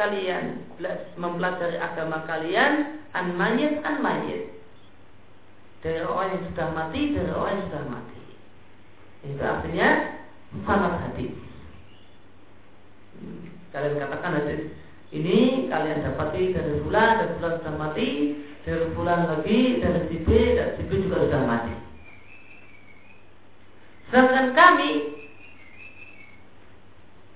kalian 0.00 0.64
mempelajari 1.20 1.76
agama 1.76 2.24
kalian 2.24 3.00
an 3.12 3.36
mayit 3.36 3.80
an 3.84 4.00
mayit 4.00 4.56
dari 5.84 6.00
orang 6.00 6.32
yang 6.32 6.42
sudah 6.48 6.68
mati 6.72 7.00
dari 7.12 7.30
orang 7.36 7.52
yang 7.52 7.64
sudah 7.68 7.84
mati. 7.92 8.22
Itu 9.28 9.42
artinya 9.44 9.88
sangat 10.64 10.92
hati. 10.96 11.26
Hmm, 13.20 13.52
kalian 13.68 14.00
katakan 14.00 14.32
hadis 14.40 14.72
ini 15.12 15.68
kalian 15.68 16.08
dapati 16.08 16.56
dari 16.56 16.80
bulan 16.80 17.10
dan 17.20 17.28
bulan 17.36 17.52
sudah 17.60 17.76
mati 17.76 18.08
dari 18.66 18.90
bulan 18.98 19.30
lagi 19.30 19.78
dari 19.78 20.10
si 20.10 20.16
B 20.26 20.58
dan 20.58 20.74
si 20.74 20.82
B 20.90 21.06
juga 21.06 21.22
sudah 21.22 21.42
mati. 21.46 21.74
Sedangkan 24.10 24.46
kami 24.58 24.90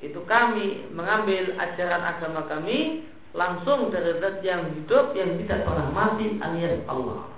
itu 0.02 0.20
kami 0.26 0.90
mengambil 0.90 1.54
ajaran 1.54 2.02
agama 2.02 2.50
kami 2.50 3.06
langsung 3.30 3.94
dari 3.94 4.18
zat 4.18 4.42
yang 4.42 4.74
hidup 4.74 5.14
yang 5.14 5.38
tidak 5.46 5.62
pernah 5.62 5.86
mati 5.94 6.34
alias 6.42 6.82
Allah. 6.90 7.30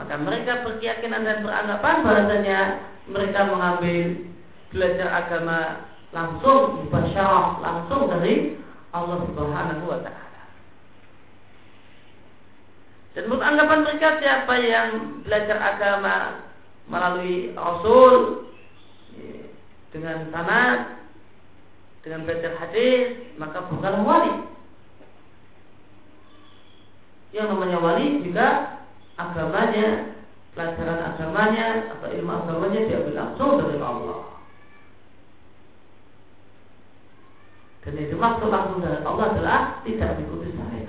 Maka 0.00 0.16
mereka 0.16 0.64
berkeyakinan 0.64 1.28
dan 1.28 1.44
beranggapan 1.44 1.96
bahasanya 2.00 2.58
mereka 3.04 3.40
mengambil 3.52 4.04
belajar 4.72 5.08
agama 5.12 5.58
langsung 6.14 6.88
mubasyarah 6.88 7.60
langsung 7.60 8.08
dari 8.08 8.56
Allah 8.96 9.18
Subhanahu 9.28 9.84
wa 9.92 10.00
taala. 10.00 10.19
Dan 13.10 13.26
menurut 13.26 13.42
anggapan 13.42 13.82
mereka 13.82 14.08
siapa 14.22 14.54
yang 14.62 14.88
belajar 15.26 15.58
agama 15.58 16.46
melalui 16.86 17.50
Rasul 17.58 18.46
dengan 19.90 20.30
sanad 20.30 21.02
dengan 22.06 22.22
belajar 22.22 22.54
hadis 22.62 23.34
maka 23.34 23.66
bukan 23.66 24.06
wali. 24.06 24.34
Yang 27.30 27.46
namanya 27.54 27.78
wali 27.78 28.06
juga 28.26 28.48
agamanya, 29.14 30.18
pelajaran 30.54 31.14
agamanya 31.14 31.66
atau 31.94 32.10
ilmu 32.10 32.30
agamanya 32.30 32.80
diambil 32.90 33.14
langsung 33.14 33.50
dari 33.58 33.78
Allah. 33.78 34.18
Dan 37.80 37.96
yang 37.96 38.08
dimaksud 38.12 38.48
langsung 38.50 38.78
dari 38.82 39.02
Allah 39.02 39.26
adalah 39.34 39.60
tidak 39.86 40.18
mengikuti 40.18 40.52
syariat 40.58 40.79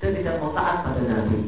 dan 0.00 0.10
tidak 0.12 0.38
mau 0.40 0.52
taat 0.52 0.84
pada 0.84 1.02
Nabi. 1.02 1.40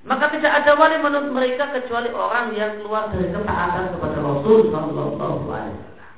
Maka 0.00 0.32
tidak 0.32 0.52
ada 0.64 0.72
wali 0.80 0.96
menurut 0.96 1.30
mereka 1.36 1.68
kecuali 1.76 2.08
orang 2.08 2.56
yang 2.56 2.80
keluar 2.80 3.12
dari 3.12 3.28
ketaatan 3.28 3.92
kepada 3.92 4.18
Rasul 4.24 4.72
Sallallahu 4.72 5.44
Alaihi 5.52 5.76
Wasallam. 5.76 6.14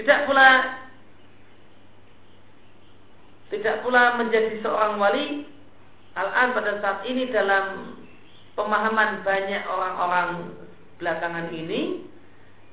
Tidak 0.00 0.18
pula 0.24 0.48
tidak 3.50 3.76
pula 3.84 4.02
menjadi 4.16 4.62
seorang 4.64 4.96
wali 4.96 5.44
Al-an 6.10 6.50
pada 6.58 6.82
saat 6.82 7.06
ini 7.06 7.30
dalam 7.30 7.94
pemahaman 8.58 9.22
banyak 9.22 9.62
orang-orang 9.62 10.58
belakangan 10.98 11.54
ini 11.54 12.02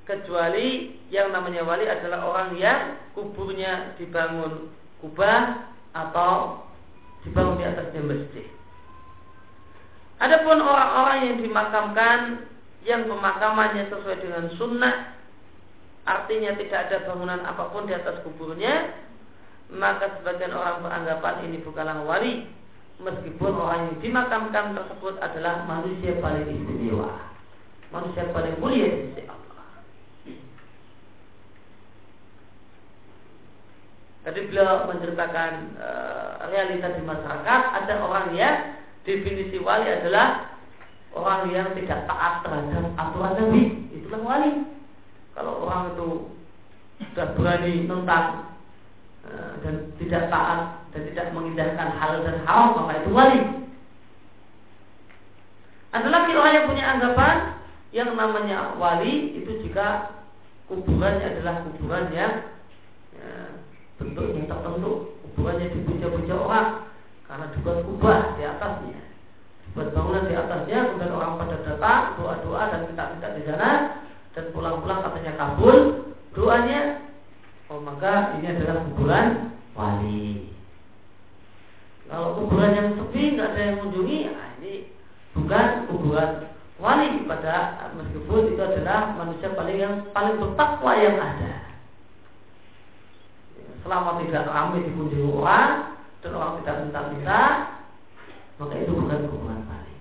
kecuali 0.08 0.98
yang 1.12 1.36
namanya 1.36 1.68
wali 1.68 1.84
adalah 1.84 2.24
orang 2.24 2.56
yang 2.56 2.96
kuburnya 3.12 3.94
dibangun 4.00 4.72
kubah 5.04 5.68
atau 5.92 6.64
dibangun 7.28 7.60
di 7.60 7.66
atasnya 7.68 8.02
masjid. 8.02 8.48
Adapun 10.18 10.58
orang-orang 10.64 11.20
yang 11.30 11.38
dimakamkan 11.44 12.20
yang 12.88 13.06
pemakamannya 13.06 13.92
sesuai 13.92 14.18
dengan 14.24 14.48
sunnah 14.56 15.18
artinya 16.08 16.56
tidak 16.56 16.88
ada 16.88 16.98
bangunan 17.04 17.44
apa 17.44 17.68
pun 17.70 17.84
di 17.84 17.92
atas 17.92 18.24
kuburnya 18.24 18.96
maka 19.68 20.16
sebagian 20.18 20.56
orang 20.56 20.80
beranggapan 20.80 21.52
ini 21.52 21.60
bukanlah 21.68 22.00
wali 22.08 22.48
meskipun 23.04 23.52
orang 23.52 23.92
yang 23.92 23.98
dimakamkan 24.00 24.72
tersebut 24.72 25.20
adalah 25.20 25.68
manusia 25.68 26.16
paling 26.24 26.48
istimewa 26.48 27.28
manusia 27.92 28.24
paling 28.32 28.56
mulia 28.64 28.88
di 28.88 29.00
sisi 29.12 29.22
Allah 29.28 29.47
Tadi 34.28 34.52
beliau 34.52 34.92
menceritakan 34.92 35.52
e, 35.80 35.90
realita 36.52 37.00
di 37.00 37.02
masyarakat 37.08 37.62
ada 37.80 37.94
orang 38.04 38.36
yang 38.36 38.76
definisi 39.08 39.56
wali 39.56 39.88
adalah 39.88 40.52
orang 41.16 41.48
yang 41.56 41.72
tidak 41.80 42.04
taat 42.12 42.44
terhadap 42.44 42.92
aturan 43.00 43.40
Nabi. 43.40 43.88
Itulah 43.96 44.20
wali. 44.28 44.68
Kalau 45.32 45.64
orang 45.64 45.96
itu 45.96 46.08
sudah 47.08 47.28
berani 47.40 47.88
tentang 47.88 48.26
e, 49.24 49.32
dan 49.64 49.76
tidak 49.96 50.24
taat 50.28 50.60
dan 50.92 51.02
tidak 51.08 51.32
mengindahkan 51.32 51.88
hal 51.96 52.20
dan 52.28 52.44
haram 52.44 52.84
maka 52.84 53.00
itu 53.00 53.12
wali. 53.16 53.40
Ada 55.96 56.08
lagi 56.12 56.32
orang 56.36 56.52
yang 56.52 56.68
punya 56.68 56.84
anggapan 56.84 57.36
yang 57.96 58.12
namanya 58.12 58.76
wali 58.76 59.40
itu 59.40 59.64
jika 59.64 60.20
kuburannya 60.68 61.32
adalah 61.32 61.64
kuburan 61.64 62.12
yang 62.12 62.57
ya, 63.98 64.04
bentuknya 64.06 64.46
tertentu 64.46 65.18
hubungannya 65.26 65.74
dipuja-puja 65.74 66.36
orang 66.38 66.70
karena 67.26 67.46
dibuat 67.54 67.80
kubah 67.84 68.20
di 68.38 68.44
atasnya. 68.46 69.02
Dibuat 69.68 69.88
bangunan 69.94 70.24
di 70.30 70.36
atasnya 70.38 70.78
kemudian 70.86 71.18
orang 71.18 71.34
pada 71.42 71.58
datang 71.66 72.04
doa-doa 72.22 72.64
dan 72.72 72.82
minta-minta 72.88 73.28
di 73.34 73.42
sana 73.50 73.72
dan 74.38 74.46
pulang-pulang 74.54 75.02
katanya 75.02 75.34
kabul 75.36 75.78
doanya 76.38 76.82
oh 77.74 77.82
maka 77.82 78.38
ini 78.38 78.48
adalah 78.54 78.86
kuburan 78.86 79.28
wali. 79.74 80.54
Kalau 82.08 82.40
kuburan 82.40 82.78
yang 82.78 82.90
sepi 82.96 83.36
nggak 83.36 83.50
ada 83.52 83.62
yang 83.66 83.76
mengunjungi 83.82 84.20
nah 84.32 84.50
ini 84.62 84.74
bukan 85.36 85.68
kuburan 85.92 86.30
wali 86.78 87.26
pada 87.26 87.90
meskipun 87.98 88.54
itu 88.54 88.62
adalah 88.62 89.18
manusia 89.18 89.52
paling 89.58 89.78
yang 89.82 89.96
paling 90.14 90.38
bertakwa 90.40 90.94
yang 90.96 91.18
ada 91.20 91.67
selama 93.88 94.20
tidak 94.20 94.52
ramai 94.52 94.84
dikunjungi 94.84 95.32
orang 95.32 95.96
dan 96.20 96.36
orang 96.36 96.60
tidak 96.60 96.76
minta-minta 96.84 97.42
maka 98.60 98.74
itu 98.84 98.92
bukan 98.92 99.32
hubungan 99.32 99.64
tali. 99.64 99.96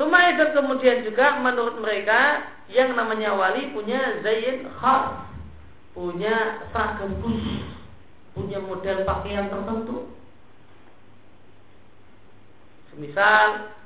Semua 0.00 0.20
itu 0.32 0.44
kemudian 0.56 0.98
juga 1.04 1.26
menurut 1.44 1.76
mereka 1.84 2.48
yang 2.72 2.96
namanya 2.96 3.36
wali 3.36 3.68
punya 3.76 4.24
zain 4.24 4.64
khas, 4.80 5.26
punya 5.92 6.64
seragam 6.72 7.12
khusus, 7.20 7.66
punya 8.32 8.56
model 8.56 9.04
pakaian 9.04 9.52
tertentu. 9.52 10.08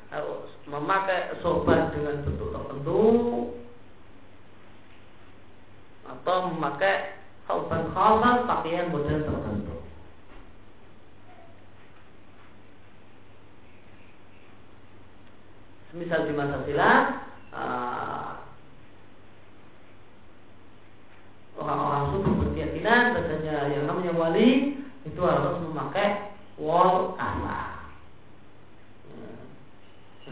Harus 0.08 0.47
memakai 0.68 1.32
sorban 1.40 1.88
dengan 1.96 2.20
bentuk 2.28 2.52
tertentu 2.52 3.02
atau 6.04 6.36
memakai 6.52 7.16
sorban 7.48 7.88
khasan 7.96 8.36
pakaian 8.44 8.92
model 8.92 9.20
tertentu. 9.24 9.76
Misal 15.96 16.28
di 16.28 16.32
masa 16.36 16.62
silam 16.68 17.02
uh, 17.56 18.38
orang-orang 21.56 22.04
suku 22.12 22.30
berkeyakinan 22.44 23.16
bahasanya 23.16 23.72
yang 23.72 23.84
namanya 23.88 24.12
wali 24.14 24.78
itu 25.08 25.20
harus 25.24 25.58
memakai 25.64 26.36
wal 26.60 27.16
kasa. 27.16 27.67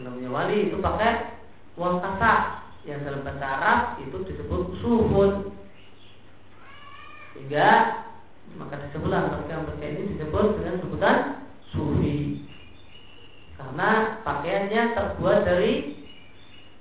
Ya. 0.07 0.15
Namanya 0.15 0.29
wali 0.31 0.71
itu 0.71 0.79
pakai 0.79 1.35
wal 1.75 1.99
kasa 1.99 2.63
yang 2.87 3.03
dalam 3.03 3.27
bahasa 3.27 3.43
Arab 3.43 3.79
itu 4.07 4.17
disebut 4.23 4.79
sufun. 4.79 5.51
Sehingga 7.35 7.67
maka 8.55 8.79
disebutlah 8.87 9.27
mereka-mereka 9.27 9.83
ini 9.83 10.01
disebut 10.15 10.45
dengan 10.63 10.75
sebutan 10.79 11.17
sufi. 11.75 12.47
Karena 13.59 14.23
pakaiannya 14.23 14.81
terbuat 14.95 15.39
dari 15.43 15.73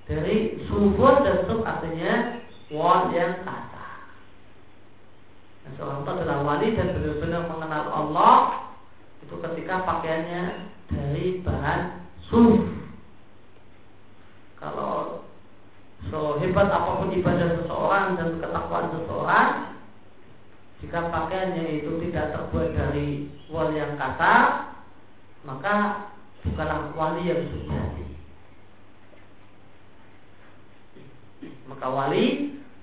dari 0.07 0.63
sufun 0.71 1.27
dan 1.27 1.51
suf 1.51 1.67
artinya 1.67 2.39
wal 2.71 3.11
yang 3.11 3.43
kasa. 3.43 4.07
Dan 5.67 5.71
seorang 5.75 6.07
itu 6.07 6.11
adalah 6.15 6.39
wali 6.47 6.79
dan 6.79 6.95
benar-benar 6.95 7.43
mengenal 7.51 7.85
Allah 7.91 8.39
itu 9.27 9.35
ketika 9.43 9.83
pakaiannya 9.83 10.71
dari 10.95 11.43
bahan 11.43 12.07
suf. 12.31 12.86
Kalau 14.57 15.25
so 16.09 16.41
hebat 16.41 16.69
apa 16.73 17.03
pun 17.03 17.13
ibadah 17.13 17.61
seseorang 17.61 18.17
dan 18.17 18.29
ketakwaan 18.41 18.93
seseorang, 18.93 19.49
jika 20.85 21.09
pakaiannya 21.09 21.83
itu 21.83 21.91
tidak 22.09 22.37
terbuat 22.37 22.69
dari 22.77 23.33
wal 23.49 23.73
yang 23.73 23.97
kasar, 23.97 24.77
maka 25.49 25.75
bukanlah 26.45 26.93
wali 26.93 27.23
yang 27.27 27.43
sejati. 27.49 28.05
Maka 31.67 31.87
wali 31.89 32.25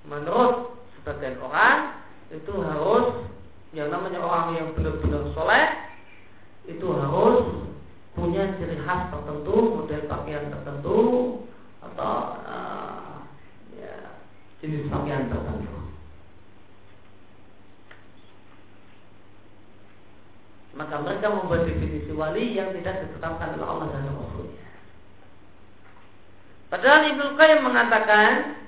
menurut 0.04 0.74
sebagian 0.98 1.38
orang 1.40 2.02
itu 2.34 2.52
harus 2.60 3.30
yang 3.74 3.90
namanya 3.90 4.20
orang 4.22 4.46
yang 4.58 4.68
benar-benar 4.74 5.30
soleh 5.34 5.66
itu 6.70 6.86
harus 6.92 7.66
punya 8.14 8.54
ciri 8.56 8.78
khas 8.84 9.10
tertentu, 9.10 9.54
model 9.74 10.02
pakaian 10.06 10.50
tertentu 10.50 10.98
atau 11.94 12.42
uh, 12.42 13.22
ya, 13.78 14.18
jenis 14.58 14.90
pakaian 14.90 15.30
tertentu. 15.30 15.94
Maka 20.74 20.98
mereka 21.06 21.30
membuat 21.30 21.70
definisi 21.70 22.10
wali 22.10 22.58
yang 22.58 22.74
tidak 22.74 23.06
ditetapkan 23.06 23.54
oleh 23.54 23.62
Allah 23.62 23.86
dan 23.94 24.10
Rasulnya. 24.10 24.66
Padahal 26.66 27.14
Ibnu 27.14 27.38
Qayyim 27.38 27.60
mengatakan 27.62 28.58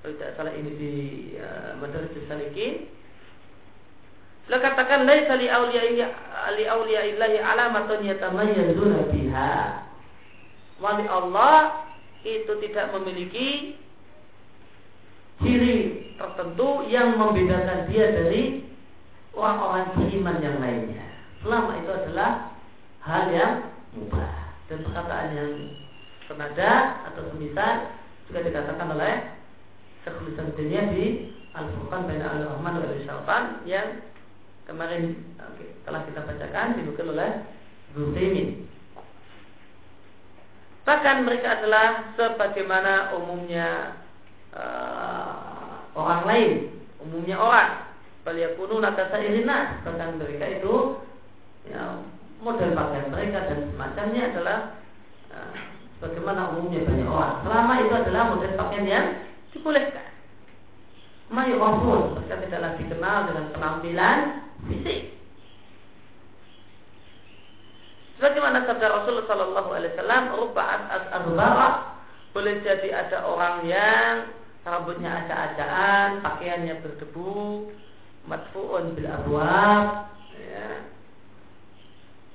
kalau 0.00 0.14
tidak 0.14 0.32
salah 0.38 0.54
ini 0.54 0.70
di 0.78 0.94
uh, 1.42 1.74
Madrasah 1.82 2.22
Salikin 2.30 2.86
Beliau 4.50 4.66
katakan 4.66 5.06
laisa 5.06 5.38
li 5.38 5.46
awliya'i 5.46 5.94
li 6.58 6.64
awliya'illahi 6.66 7.38
alamatun 7.38 8.02
yatamayyazuna 8.02 9.06
biha. 9.06 9.89
Wali 10.80 11.04
Allah 11.06 11.84
itu 12.24 12.52
tidak 12.64 12.92
memiliki 12.96 13.76
ciri 15.40 15.76
tertentu 16.16 16.84
yang 16.88 17.16
membedakan 17.16 17.88
dia 17.88 18.12
dari 18.12 18.64
orang-orang 19.32 19.92
beriman 19.96 20.36
yang 20.44 20.56
lainnya. 20.60 21.04
Selama 21.40 21.80
itu 21.80 21.90
adalah 21.92 22.52
hal 23.00 23.24
yang 23.32 23.52
mubah 23.96 24.32
dan 24.68 24.84
perkataan 24.84 25.28
yang 25.32 25.52
senada 26.28 26.72
atau 27.08 27.22
semisal 27.32 27.96
juga 28.28 28.40
dikatakan 28.44 28.88
oleh 28.92 29.14
Syekhul 30.04 30.32
Islam 30.32 30.52
di 30.56 31.04
Al-Furqan 31.50 32.06
Baina 32.06 32.26
Al-Rahman 32.30 32.78
wal 32.78 32.94
Syaitan 33.02 33.44
yang 33.66 33.88
kemarin 34.68 35.18
telah 35.82 36.06
kita 36.06 36.20
bacakan 36.22 36.78
dinukil 36.78 37.10
oleh 37.10 37.30
Zutaimin. 37.96 38.70
Bahkan 40.90 41.22
mereka 41.22 41.62
adalah 41.62 42.10
sebagaimana 42.18 43.14
umumnya 43.14 43.94
uh, 44.50 45.86
orang 45.94 46.26
lain, 46.26 46.50
umumnya 46.98 47.38
orang. 47.38 47.94
Baliyakunu 48.26 48.82
nakasa 48.82 49.22
irina, 49.22 49.86
bahkan 49.86 50.18
mereka 50.18 50.50
itu 50.50 50.98
ya, 51.70 51.94
model 52.42 52.74
pakaian 52.74 53.06
mereka 53.06 53.38
dan 53.46 53.70
semacamnya 53.70 54.22
adalah 54.34 54.58
uh, 55.30 55.54
sebagaimana 55.94 56.58
umumnya 56.58 56.82
banyak 56.82 57.06
orang. 57.06 57.38
Selama 57.46 57.72
itu 57.86 57.94
adalah 57.94 58.22
model 58.34 58.52
pakaian 58.58 58.86
yang 58.90 59.06
dibolehkan. 59.54 60.10
Mayurafun, 61.30 62.18
mereka 62.18 62.34
tidaklah 62.42 62.72
dikenal 62.82 63.18
dengan 63.30 63.46
penampilan 63.54 64.18
fisik. 64.66 65.19
Sebagaimana 68.20 68.68
sabda 68.68 69.00
Rasulullah 69.00 69.32
Sallallahu 69.32 69.70
Alaihi 69.72 69.96
Wasallam, 69.96 70.22
rupaat 70.36 70.80
as 70.92 71.04
boleh 72.36 72.60
jadi 72.60 72.92
ada 72.92 73.24
orang 73.24 73.64
yang 73.64 74.28
rambutnya 74.60 75.24
acak-acakan, 75.24 76.20
pakaiannya 76.20 76.84
berdebu, 76.84 77.72
matfuun 78.28 78.92
bil 78.92 79.08
abwab, 79.08 80.12
ya, 80.36 80.84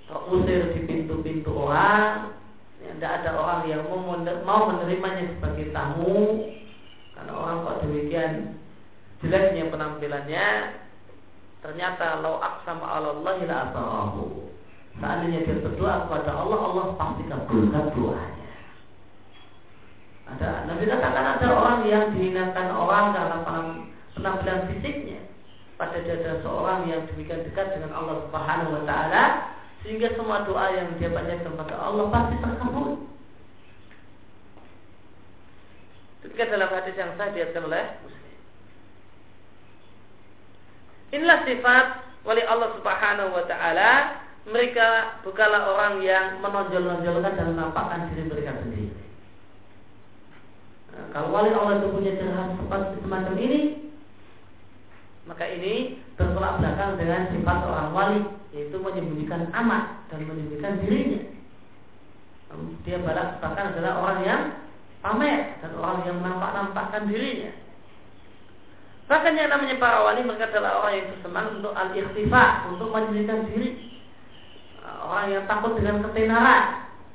terusir 0.09 0.73
di 0.73 0.89
pintu-pintu 0.89 1.53
orang, 1.53 2.33
ya, 2.81 2.89
tidak 2.97 3.11
ada 3.21 3.31
orang 3.37 3.61
yang 3.69 3.85
mau 4.41 4.73
menerimanya 4.73 5.37
sebagai 5.37 5.69
tamu, 5.69 6.49
karena 7.13 7.33
orang 7.37 7.61
kok 7.61 7.79
demikian 7.85 8.57
jeleknya 9.21 9.69
penampilannya 9.69 10.47
ternyata 11.61 12.25
lau 12.25 12.41
aksam 12.41 12.81
Allah 12.81 13.21
la 13.21 13.61
seandainya 14.99 15.43
dia 15.43 15.63
berdoa 15.63 16.07
kepada 16.07 16.31
Allah 16.31 16.59
Allah 16.59 16.85
pasti 16.95 17.23
kabulkan 17.27 17.85
doanya 17.95 18.45
ada 20.25 20.49
Nabi 20.65 20.83
katakan 20.89 21.25
ada 21.37 21.47
orang 21.53 21.79
yang 21.85 22.05
dihinakan 22.15 22.67
orang 22.73 23.05
karena 23.13 23.37
penampilan 24.17 24.61
fisiknya 24.73 25.21
pada 25.75 25.99
dia 26.01 26.17
ada 26.17 26.39
seorang 26.41 26.87
yang 26.87 27.03
demikian 27.11 27.43
dekat 27.43 27.75
dengan 27.75 27.91
Allah 27.93 28.23
Subhanahu 28.25 28.79
wa 28.79 28.83
taala 28.87 29.23
sehingga 29.83 30.15
semua 30.17 30.47
doa 30.47 30.65
yang 30.73 30.97
dia 30.97 31.13
panjatkan 31.13 31.53
kepada 31.53 31.75
Allah 31.77 32.05
pasti 32.09 32.35
terkabul 32.41 33.05
Ketika 36.25 36.57
dalam 36.57 36.73
hadis 36.73 36.97
yang 36.97 37.13
sah 37.21 37.29
diatkan 37.29 37.69
oleh 37.69 37.85
Muslim. 38.01 38.37
Inilah 41.13 41.39
sifat 41.45 41.85
wali 42.25 42.41
Allah 42.41 42.73
Subhanahu 42.81 43.29
wa 43.29 43.45
taala. 43.45 44.24
Mereka 44.45 44.87
bukanlah 45.25 45.73
orang 45.73 46.05
yang 46.05 46.37
menonjol-nonjolkan 46.37 47.33
dan 47.33 47.47
menampakkan 47.57 48.13
diri 48.13 48.29
mereka 48.29 48.61
sendiri. 48.61 48.93
Nah, 50.93 51.05
kalau 51.11 51.33
wali 51.33 51.49
Allah 51.49 51.81
itu 51.81 51.89
punya 51.89 52.13
ciri 52.13 52.29
khas 52.29 52.93
semacam 53.01 53.33
ini, 53.41 53.61
maka 55.25 55.49
ini 55.49 55.97
bertolak 56.13 56.61
belakang 56.61 56.93
dengan 57.01 57.33
sifat 57.33 57.57
orang 57.65 57.89
wali, 57.89 58.21
yaitu 58.53 58.77
menyembunyikan 58.77 59.49
amat 59.49 60.05
dan 60.13 60.29
menyembunyikan 60.29 60.77
dirinya. 60.85 61.21
Dia 62.85 63.01
bahkan 63.01 63.73
adalah 63.73 63.99
orang 63.99 64.19
yang 64.23 64.41
pamer 65.01 65.57
dan 65.59 65.73
orang 65.75 66.05
yang 66.05 66.21
nampak-nampakkan 66.21 67.09
dirinya. 67.09 67.49
Bahkan 69.09 69.33
yang 69.35 69.49
namanya 69.49 69.75
para 69.81 70.05
wali 70.05 70.21
mereka 70.21 70.53
adalah 70.53 70.85
orang 70.85 70.93
yang 71.01 71.07
bersemangat 71.17 71.51
untuk 71.57 71.73
al-ikhtifa, 71.73 72.45
untuk 72.69 72.93
menyembunyikan 72.93 73.49
diri. 73.49 73.94
Orang 75.05 75.27
yang 75.29 75.45
takut 75.45 75.77
dengan 75.77 76.01
ketenaran, 76.01 76.63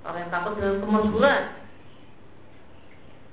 orang 0.07 0.20
yang 0.22 0.32
takut 0.32 0.53
dengan 0.59 0.76
kemasyhuran. 0.78 1.43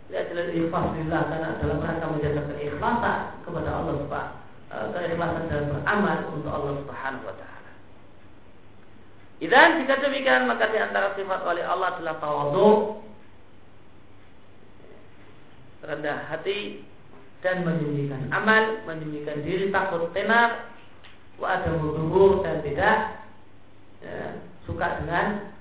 Ya 0.08 0.24
jelas 0.32 0.56
ikhlasillah 0.56 1.22
karena 1.28 1.50
dalam 1.60 1.84
rangka 1.84 2.08
menjaga 2.08 2.42
keikhlasan 2.56 3.20
kepada 3.44 3.70
Allah 3.76 3.94
Subhanahu 4.00 4.36
eh, 4.72 4.86
keikhlasan 4.96 5.44
dalam 5.52 5.66
beramal 5.68 6.18
untuk 6.32 6.52
Allah 6.52 6.74
Subhanahu 6.80 7.28
wa 7.28 7.36
taala. 7.36 7.72
Dan 9.38 9.70
jika 9.84 9.96
demikian 10.02 10.48
maka 10.48 10.72
di 10.72 10.80
antara 10.80 11.14
sifat 11.14 11.40
wali 11.44 11.62
Allah 11.62 12.00
adalah 12.00 12.16
tawadhu 12.24 13.04
rendah 15.84 16.18
hati 16.32 16.88
dan 17.46 17.62
menyembunyikan 17.62 18.34
amal, 18.34 18.82
menyembunyikan 18.90 19.46
diri 19.46 19.70
takut 19.70 20.10
tenar, 20.16 20.74
wa 21.38 21.54
ada 21.54 21.70
dan 22.42 22.58
tidak 22.66 22.98
ya, 24.02 24.47
suka 24.68 25.02
dengan 25.02 25.56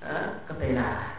uh, 0.00 0.40
kebenaran. 0.48 1.14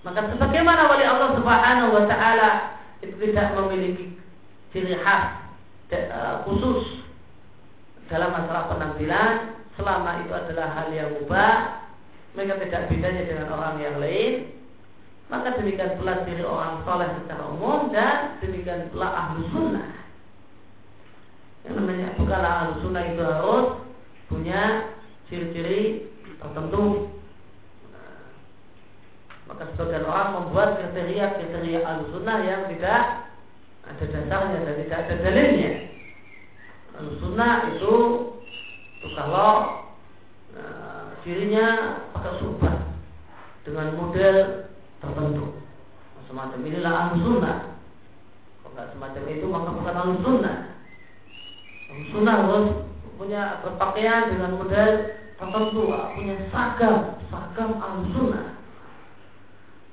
Maka 0.00 0.32
sebagaimana 0.32 0.88
wali 0.88 1.04
Allah 1.04 1.30
Subhanahu 1.36 1.92
wa 1.92 2.04
taala 2.08 2.50
itu 3.04 3.14
tidak 3.20 3.52
memiliki 3.54 4.16
ciri 4.72 4.96
khas 4.96 5.44
uh, 5.92 6.42
khusus 6.48 7.04
dalam 8.08 8.32
masalah 8.32 8.72
penampilan 8.72 9.54
selama 9.76 10.24
itu 10.24 10.32
adalah 10.34 10.68
hal 10.74 10.88
yang 10.90 11.14
ubah 11.24 11.84
mereka 12.34 12.58
tidak 12.64 12.82
bedanya 12.90 13.22
dengan 13.28 13.46
orang 13.54 13.76
yang 13.78 13.96
lain 14.00 14.56
maka 15.30 15.54
demikian 15.54 15.94
pula 15.94 16.26
diri 16.26 16.42
orang 16.42 16.82
soleh 16.82 17.06
secara 17.22 17.44
umum 17.54 17.94
dan 17.94 18.40
demikian 18.42 18.90
pula 18.90 19.08
ahlu 19.14 19.46
sunnah 19.54 19.99
yang 21.70 21.86
namanya 21.86 22.18
bukanlah 22.18 22.52
ahlu 22.66 22.74
sunnah 22.82 23.04
itu 23.06 23.22
harus 23.22 23.66
punya 24.26 24.62
ciri-ciri 25.30 26.10
tertentu 26.42 27.14
nah, 27.94 28.26
maka 29.46 29.70
sebagian 29.70 30.02
orang 30.02 30.30
membuat 30.34 30.82
kriteria-kriteria 30.82 31.86
ahlu 31.86 32.10
sunnah 32.10 32.38
yang 32.42 32.66
tidak 32.74 33.30
ada 33.86 34.04
dasarnya 34.10 34.58
dan 34.66 34.74
tidak 34.82 34.98
ada 34.98 35.14
dalilnya 35.22 35.72
ahlu 36.98 37.16
sunnah 37.22 37.54
itu, 37.70 37.94
itu 38.98 39.08
kalau 39.14 39.86
nah, 40.58 41.14
cirinya 41.22 41.66
pakai 42.10 42.34
subah 42.42 42.76
dengan 43.62 43.94
model 43.94 44.36
tertentu. 45.00 45.44
Semacam 46.28 46.60
inilah 46.66 46.92
ahlu 46.92 47.16
sunnah. 47.24 47.58
Kalau 48.60 48.70
nggak 48.76 48.88
semacam 48.92 49.22
itu 49.32 49.46
maka 49.48 49.70
bukan 49.72 49.94
ahlu 49.96 50.14
sunnah. 52.10 52.34
Harus 52.44 52.66
punya 53.20 53.60
berpakaian 53.60 54.32
dengan 54.32 54.56
model 54.56 54.90
tertentu, 55.36 55.82
punya 56.16 56.34
sagam, 56.48 57.20
sagam 57.28 57.70
ahlu 57.80 58.02
sunnah. 58.16 58.56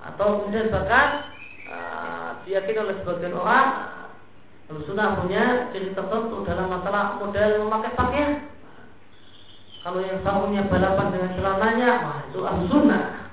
Atau 0.04 0.48
kemudian 0.48 0.72
bahkan 0.72 1.08
uh, 1.68 2.30
diyakini 2.48 2.80
oleh 2.80 2.95
sebagian 3.04 3.36
orang 3.36 3.68
ahlu 4.68 4.84
sunnah 4.84 5.20
punya 5.20 5.72
ciri 5.72 5.95
tertentu 5.95 6.43
dalam 6.43 6.68
masalah 6.72 7.20
model 7.20 7.68
memakai 7.68 7.95
pakaian. 7.95 8.32
Kalau 9.88 10.04
yang 10.04 10.20
sarungnya 10.20 10.68
balapan 10.68 11.16
dengan 11.16 11.32
celananya, 11.39 11.89
wah 12.04 12.20
itu 12.28 12.39
ahlu 12.43 12.64
sunnah. 12.68 13.32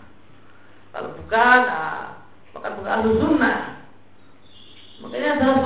Kalau 0.94 1.10
bukan, 1.18 1.60
ah, 1.66 2.22
maka 2.54 2.68
bukan 2.78 2.92
ahlu 2.94 3.10
sunnah. 3.18 3.73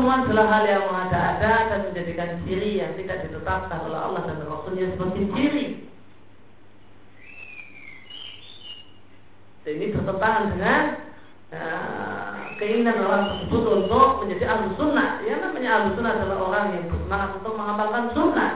Makanya 0.09 0.25
adalah 0.25 0.47
hal 0.49 0.65
yang 0.65 0.85
mengada-ada 0.89 1.53
dan 1.69 1.81
menjadikan 1.93 2.41
ciri 2.49 2.81
yang 2.81 2.97
tidak 2.97 3.29
ditetapkan 3.29 3.85
oleh 3.85 4.01
Allah 4.01 4.25
dan 4.25 4.41
Rasulnya 4.41 4.89
sebagai 4.97 5.25
ciri. 5.37 5.85
Dan 9.69 9.73
ini 9.77 9.87
bertentangan 9.93 10.45
dengan 10.57 10.83
uh, 11.53 12.57
keinginan 12.57 13.05
orang 13.05 13.23
tersebut 13.37 13.63
untuk 13.85 14.25
menjadi 14.25 14.45
ahlu 14.49 14.73
sunnah. 14.81 15.21
Ya 15.29 15.45
namanya 15.45 15.71
ahlu 15.77 15.89
sunnah 16.01 16.13
adalah 16.17 16.39
orang 16.41 16.65
yang 16.73 16.85
bersemangat 16.89 17.31
untuk 17.45 17.53
mengamalkan 17.61 18.05
sunnah, 18.17 18.53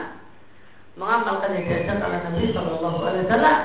mengamalkan 0.97 1.53
yang 1.53 1.65
diajarkan 1.69 2.01
oleh 2.01 2.19
Nabi 2.33 2.43
Shallallahu 2.49 2.99
Alaihi 3.05 3.25
Wasallam 3.29 3.57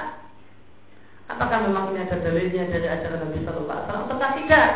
Apakah 1.28 1.58
memang 1.64 1.92
ini 1.92 2.04
ada 2.04 2.20
dalilnya 2.20 2.68
dari 2.68 2.84
ajaran 2.84 3.20
Nabi 3.32 3.40
Sallallahu 3.48 3.72
Alaihi 3.72 3.88
Wasallam 3.88 4.08
atau 4.12 4.30
tidak? 4.44 4.68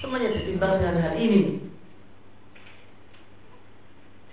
Semuanya 0.00 0.28
ditimbang 0.32 0.72
dengan 0.76 0.96
hal 1.08 1.16
ini. 1.16 1.69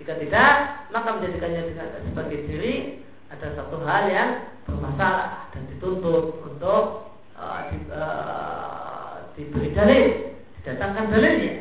Jika 0.08 0.24
tidak, 0.24 0.52
maka 0.88 1.20
menjadikannya 1.20 1.68
sebagai 2.08 2.48
diri 2.48 3.04
ada 3.28 3.52
satu 3.60 3.76
hal 3.84 4.08
yang 4.08 4.56
bermasalah 4.64 5.52
dan 5.52 5.68
dituntut 5.68 6.48
untuk 6.48 7.12
uh, 7.36 7.68
di, 7.68 7.76
uh, 7.92 9.28
diberi 9.36 9.68
dalil, 9.76 10.32
didatangkan 10.56 11.12
dalilnya. 11.12 11.60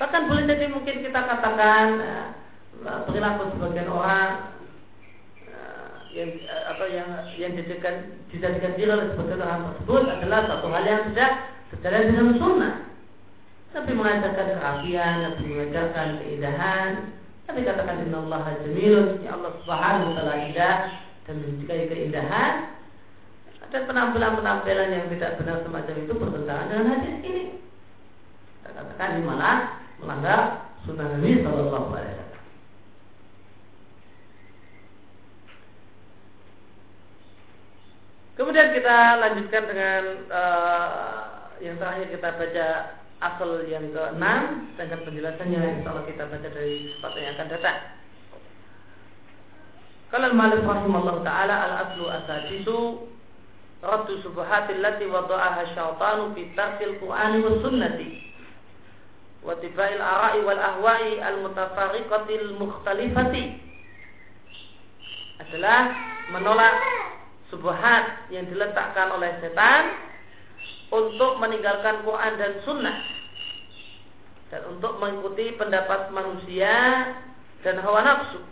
Bahkan 0.00 0.22
boleh 0.24 0.44
jadi 0.48 0.72
mungkin 0.72 1.04
kita 1.04 1.20
katakan 1.20 2.00
uh, 2.80 3.00
perilaku 3.04 3.60
sebagian 3.60 3.92
orang 3.92 4.56
yang 6.14 6.30
uh, 6.46 6.62
atau 6.74 6.86
yang 6.86 7.08
yang 7.34 7.52
dijadikan 7.58 8.14
dijadikan 8.30 8.72
diri 8.78 8.90
oleh 8.90 9.06
sebagian 9.12 9.42
orang 9.42 9.62
tersebut 9.74 10.02
adalah 10.06 10.40
satu 10.46 10.66
hal 10.70 10.84
yang 10.86 11.02
tidak 11.12 11.32
sejalan 11.74 12.04
dengan 12.08 12.28
sunnah. 12.38 12.74
Tapi 13.74 13.90
mengajarkan 13.90 14.46
kerapian, 14.54 15.14
tapi 15.26 15.42
mengajarkan 15.50 16.08
keindahan, 16.22 16.90
tapi 17.44 17.66
katakan 17.66 18.06
Inna 18.06 18.22
Allah 18.22 18.54
jamilun, 18.62 19.18
ya 19.26 19.34
Allah 19.34 19.52
subhanahu 19.58 20.06
wa 20.06 20.14
ta'ala 20.14 20.34
indah 20.46 20.76
dan 21.26 21.34
menyukai 21.42 21.90
keindahan 21.90 22.52
dan 23.74 23.90
penampilan-penampilan 23.90 24.88
yang 24.94 25.06
tidak 25.10 25.42
benar 25.42 25.58
semacam 25.66 25.94
itu 25.98 26.12
bertentangan 26.14 26.66
dengan 26.70 26.86
hadis 26.94 27.16
ini. 27.26 27.44
Katakan 28.62 29.18
ini 29.18 29.22
malah 29.26 29.56
melanggar 29.98 30.40
sunnah 30.86 31.10
Nabi 31.10 31.42
Shallallahu 31.42 31.90
Alaihi 31.90 32.14
Wasallam. 32.14 32.33
Kemudian 38.34 38.74
kita 38.74 39.22
lanjutkan 39.22 39.62
dengan 39.70 40.02
uh, 40.26 41.54
yang 41.62 41.78
terakhir 41.78 42.10
kita 42.10 42.28
baca 42.34 42.68
asal 43.22 43.62
yang 43.70 43.94
ke-6 43.94 44.24
dengan 44.74 44.98
penjelasannya 45.06 45.60
insya 45.78 45.88
Allah 45.94 46.06
kita 46.10 46.26
baca 46.26 46.48
dari 46.50 46.90
sepatu 46.98 47.16
yang 47.22 47.32
akan 47.38 47.48
datang. 47.54 47.78
Kalau 50.10 50.30
Malik 50.34 50.66
rahimahullah 50.66 51.16
taala 51.22 51.54
al 51.62 51.74
aslu 51.86 52.04
asadisu 52.10 52.78
raddu 53.86 54.18
subhatil 54.26 54.82
lati 54.82 55.06
wada'aha 55.06 55.70
syaitanu 55.70 56.34
fi 56.34 56.42
tarkil 56.58 56.98
qur'ani 56.98 57.38
was 57.38 57.58
sunnati 57.62 58.34
wa 59.46 59.54
tibail 59.62 60.00
ara'i 60.02 60.42
wal 60.42 60.58
ahwa'i 60.58 61.22
al 61.22 61.38
mutafariqatil 61.38 62.58
mukhtalifati 62.58 63.44
adalah 65.38 65.94
menolak 66.30 66.76
subuhat 67.54 68.34
yang 68.34 68.50
diletakkan 68.50 69.14
oleh 69.14 69.38
setan 69.38 69.94
untuk 70.90 71.38
meninggalkan 71.38 72.02
Quran 72.02 72.34
dan 72.34 72.52
Sunnah. 72.66 72.98
Dan 74.50 74.74
untuk 74.74 74.98
mengikuti 74.98 75.54
pendapat 75.54 76.10
manusia 76.10 76.74
dan 77.62 77.78
hawa 77.78 78.02
nafsu. 78.02 78.42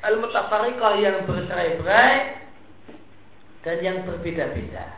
Al 0.00 0.16
mutafariqah 0.16 0.92
yang 0.96 1.28
bercerai-berai 1.28 2.16
dan 3.60 3.76
yang 3.84 3.98
berbeda-beda. 4.08 4.96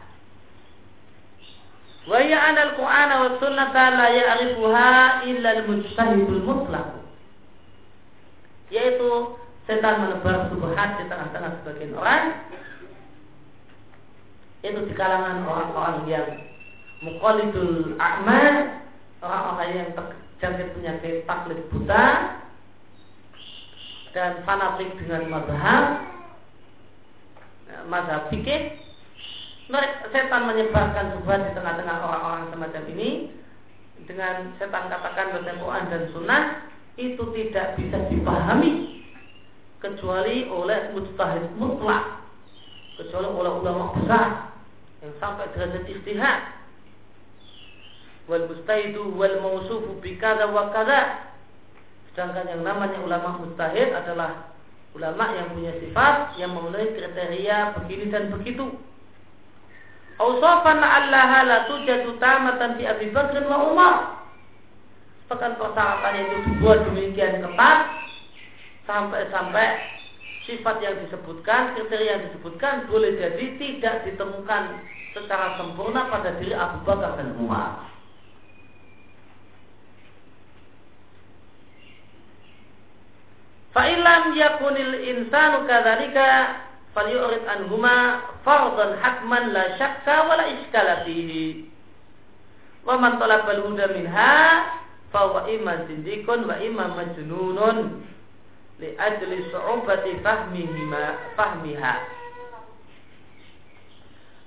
Wa 2.06 2.18
ya 2.18 2.50
anal 2.50 2.74
Qur'an 2.78 3.10
wa 3.14 3.30
sunnata 3.38 3.84
la 3.94 4.08
ya'rifuha 4.10 5.22
illa 5.26 5.48
al-mujtahidul 5.58 6.42
mutlaq. 6.42 6.88
Yaitu 8.74 9.38
setan 9.66 10.02
menebar 10.02 10.50
subhat 10.50 10.90
di 10.98 11.04
tengah-tengah 11.06 11.52
sebagian 11.62 11.94
orang. 11.94 12.24
Itu 14.62 14.80
di 14.86 14.94
kalangan 14.94 15.42
orang-orang 15.46 15.98
yang 16.06 16.28
muqallidul 17.02 17.98
a'mal, 17.98 18.78
orang-orang 19.22 19.70
yang 19.74 19.88
terjangkit 19.94 20.68
penyakit 20.78 21.14
taklid 21.26 21.60
buta 21.74 22.06
dan 24.14 24.46
fanatik 24.46 24.94
dengan 25.02 25.22
mazhab 25.30 25.84
mazhab 27.90 28.30
fikih. 28.30 28.78
Setan 30.12 30.42
menyebarkan 30.46 31.16
subhat 31.16 31.48
di 31.48 31.52
tengah-tengah 31.56 31.96
orang-orang 32.04 32.44
semacam 32.52 32.82
ini 32.92 33.10
dengan 34.04 34.52
setan 34.58 34.90
katakan 34.90 35.32
baca 35.32 35.52
Quran 35.56 35.84
dan 35.88 36.02
Sunnah 36.12 36.42
itu 37.00 37.22
tidak 37.32 37.80
bisa 37.80 37.98
dipahami 38.12 39.01
kecuali 39.82 40.46
oleh 40.46 40.94
mujtahid 40.94 41.58
mutlak. 41.58 42.22
Kecuali 42.96 43.28
oleh 43.28 43.52
ulama 43.58 43.92
besar 43.98 44.54
yang 45.02 45.12
sampai 45.18 45.50
derajat 45.52 45.84
istihad. 45.90 46.40
Wal 48.30 48.46
mustahidu 48.46 49.10
wal 49.18 49.42
mausufu 49.42 49.98
bikada 49.98 50.46
wa 50.54 50.70
kada 50.70 51.32
sedangkan 52.12 52.44
yang 52.44 52.62
namanya 52.62 53.00
ulama 53.02 53.40
mustahid 53.40 53.88
adalah 53.90 54.52
ulama 54.92 55.32
yang 55.32 55.48
punya 55.56 55.72
sifat 55.80 56.36
yang 56.36 56.52
memenuhi 56.52 56.92
kriteria 56.94 57.74
begini 57.82 58.12
dan 58.12 58.28
begitu. 58.30 58.68
Ausafan 60.20 60.76
la'allaha 60.78 61.38
la 61.48 61.58
tujadu 61.66 62.20
tamatan 62.20 62.76
fi 62.78 62.84
Abi 62.84 63.10
Bakr 63.10 63.42
wa 63.48 63.58
Umar. 63.72 63.96
Bahkan 65.32 65.56
persyaratan 65.56 66.14
itu 66.20 66.36
dibuat 66.52 66.84
demikian 66.84 67.40
ketat 67.40 68.01
sampai-sampai 68.86 69.68
sifat 70.46 70.82
yang 70.82 70.96
disebutkan, 71.06 71.78
kriteria 71.78 72.18
yang 72.18 72.24
disebutkan 72.30 72.90
boleh 72.90 73.14
jadi 73.14 73.46
tidak 73.58 73.94
ditemukan 74.10 74.62
secara 75.14 75.54
sempurna 75.60 76.08
pada 76.10 76.34
diri 76.40 76.56
Abu 76.56 76.82
Bakar 76.82 77.20
dan 77.20 77.36
Umar. 77.38 77.92
Fa'ilam 83.72 84.36
yakunil 84.36 85.00
insanu 85.00 85.64
kadzalika 85.64 86.60
falyurid 86.92 87.48
anhuma 87.48 88.20
fardhan 88.44 89.00
hatman 89.00 89.56
la 89.56 89.80
syakka 89.80 90.28
wa 90.28 90.36
la 90.36 90.44
iskala 90.60 91.08
fihi. 91.08 91.72
Wa 92.84 93.00
man 93.00 93.16
talabal 93.16 93.64
huda 93.64 93.88
minha 93.96 94.36
fa 95.08 95.20
huwa 95.24 95.48
imma 95.48 95.88
zindikun 95.88 96.44
wa 96.44 96.56
imma 96.60 96.92
majnunun 96.92 98.04
li 98.82 98.98
ajli 98.98 99.46
su'ubati 99.54 100.18
fahmihima 100.26 101.32
fahmiha. 101.38 101.94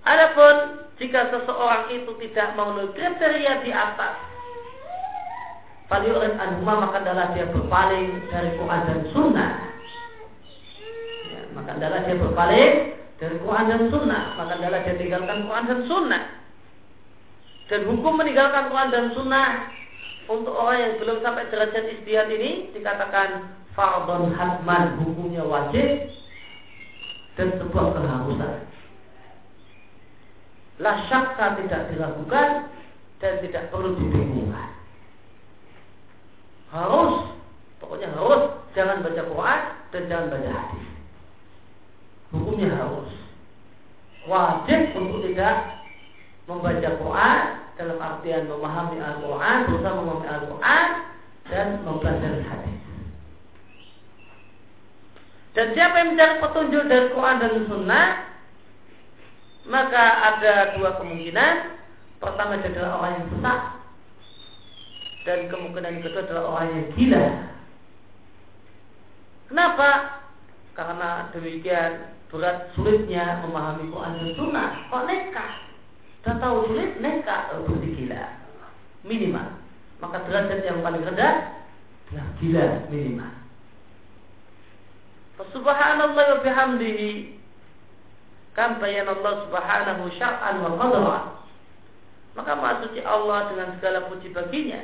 Adapun 0.05 0.85
jika 0.99 1.31
seseorang 1.33 1.89
itu 1.95 2.11
tidak 2.27 2.53
memenuhi 2.53 2.93
kriteria 2.93 3.53
di 3.65 3.71
atas 3.73 4.35
Faliurid 5.85 6.33
anhuma 6.41 6.89
maka 6.89 6.97
adalah 7.05 7.29
dia 7.37 7.45
berpaling 7.45 8.25
dari 8.33 8.57
Quran 8.57 8.81
dan 8.89 8.99
Sunnah. 9.13 9.51
Ya, 11.29 11.41
maka 11.53 11.77
adalah 11.77 11.99
dia 12.09 12.17
berpaling 12.17 12.73
dari 13.21 13.35
Quran 13.37 13.65
dan 13.69 13.81
Sunnah. 13.93 14.23
Maka 14.33 14.51
adalah 14.57 14.81
dia 14.81 14.97
tinggalkan 14.97 15.45
Quran 15.45 15.65
dan 15.69 15.79
Sunnah. 15.85 16.23
Dan 17.69 17.81
hukum 17.85 18.17
meninggalkan 18.17 18.73
Quran 18.73 18.89
dan 18.89 19.05
Sunnah 19.13 19.49
untuk 20.25 20.57
orang 20.57 20.79
yang 20.81 20.93
belum 20.97 21.17
sampai 21.21 21.53
derajat 21.53 21.85
istihad 22.01 22.33
ini 22.33 22.73
dikatakan 22.73 23.61
fardon 23.75 24.31
hatman 24.31 25.03
hukumnya 25.03 25.43
wajib 25.43 26.07
dan 27.35 27.47
sebuah 27.59 27.91
keharusan. 27.91 28.55
La 30.79 30.93
syakka 31.07 31.59
tidak 31.59 31.91
dilakukan 31.91 32.71
dan 33.19 33.33
tidak 33.43 33.67
perlu 33.71 33.95
dibingungkan. 33.99 34.71
Harus 36.71 37.31
pokoknya 37.79 38.11
harus 38.11 38.59
jangan 38.75 39.03
baca 39.03 39.23
Quran 39.23 39.61
dan 39.91 40.01
jangan 40.11 40.27
baca 40.31 40.49
hadis. 40.51 40.85
Hukumnya 42.31 42.71
harus. 42.75 43.11
Wajib 44.25 44.81
untuk 44.97 45.21
tidak 45.31 45.85
membaca 46.49 46.89
Quran 46.97 47.41
dalam 47.75 47.97
artian 47.99 48.47
memahami 48.47 48.97
Al-Quran 49.03 49.57
berusaha 49.69 49.93
memahami 49.99 50.27
Al-Quran 50.27 50.85
dan 51.45 51.67
mempelajari 51.85 52.41
hadis 52.41 52.74
dan 55.55 55.71
siapa 55.71 55.95
yang 56.03 56.09
mencari 56.13 56.35
petunjuk 56.43 56.83
dari 56.91 57.07
Quran 57.15 57.39
dan 57.39 57.53
Sunnah 57.71 58.07
maka 59.65 60.03
ada 60.29 60.53
dua 60.77 60.99
kemungkinan 60.99 61.53
pertama 62.21 62.59
adalah 62.59 62.91
orang 63.01 63.11
yang 63.17 63.27
sesat 63.33 63.59
dan 65.25 65.39
kemungkinan 65.49 66.05
kedua 66.05 66.21
adalah 66.21 66.43
orang 66.53 66.69
yang 66.69 66.87
gila. 66.93 67.25
Kenapa? 69.49 69.89
Karena 70.77 71.09
demikian 71.33 72.13
berat 72.29 72.69
sulitnya 72.77 73.41
memahami 73.41 73.89
Quran 73.89 74.13
dan 74.21 74.31
Sunnah. 74.37 74.69
Kok 74.93 75.05
nekat? 75.09 75.51
Tahu 76.25 76.57
sulit, 76.69 76.97
nekat 77.01 77.53
berarti 77.53 77.89
gila. 77.95 78.23
Minimal. 79.05 79.47
Maka 80.01 80.17
derajat 80.29 80.61
yang 80.65 80.81
paling 80.81 81.05
rendah 81.05 81.35
gila 82.41 82.65
minimal. 82.93 83.44
Subhanallah 85.35 86.15
wa 86.15 86.39
bihamdihi. 86.39 87.35
Kam 88.55 88.79
bayan 88.79 89.11
Allah 89.11 89.43
subhanahu 89.47 90.07
syar'an 90.15 90.63
wa 90.63 90.71
qadra. 90.79 91.19
Maka 92.39 92.51
maksudnya 92.55 93.03
Allah 93.03 93.51
dengan 93.51 93.75
segala 93.75 94.07
puji 94.07 94.31
baginya. 94.31 94.79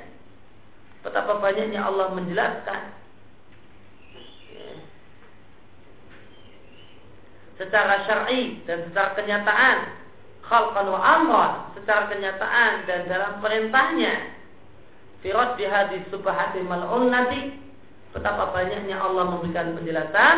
Betapa 1.07 1.39
banyaknya 1.39 1.79
Allah 1.87 2.11
menjelaskan. 2.11 2.81
Secara 7.55 8.03
syar'i 8.03 8.59
dan 8.67 8.91
secara 8.91 9.15
kenyataan. 9.15 9.77
Khalqan 10.43 10.87
wa 10.91 10.99
amran. 10.99 11.51
Secara 11.79 12.11
kenyataan 12.11 12.83
dan 12.91 13.07
dalam 13.07 13.39
perintahnya. 13.39 14.35
Firad 15.23 15.55
di 15.55 15.63
hadis 15.63 16.03
subhati 16.11 16.59
mal'unnati 16.65 17.70
betapa 18.11 18.51
banyaknya 18.51 18.99
Allah 18.99 19.35
memberikan 19.35 19.75
penjelasan 19.75 20.35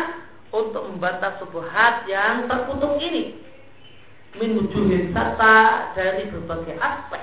untuk 0.54 0.86
membantah 0.86 1.38
subhat 1.42 2.06
yang 2.06 2.46
terkutuk 2.46 2.98
ini. 3.02 3.42
Min 4.34 4.58
wujuhin 4.58 5.14
dari 5.94 6.26
berbagai 6.30 6.74
aspek. 6.78 7.22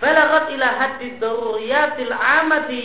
Balagat 0.00 0.44
ila 0.56 0.68
haddi 0.80 1.08
daruriyatil 1.20 2.12
amati. 2.12 2.82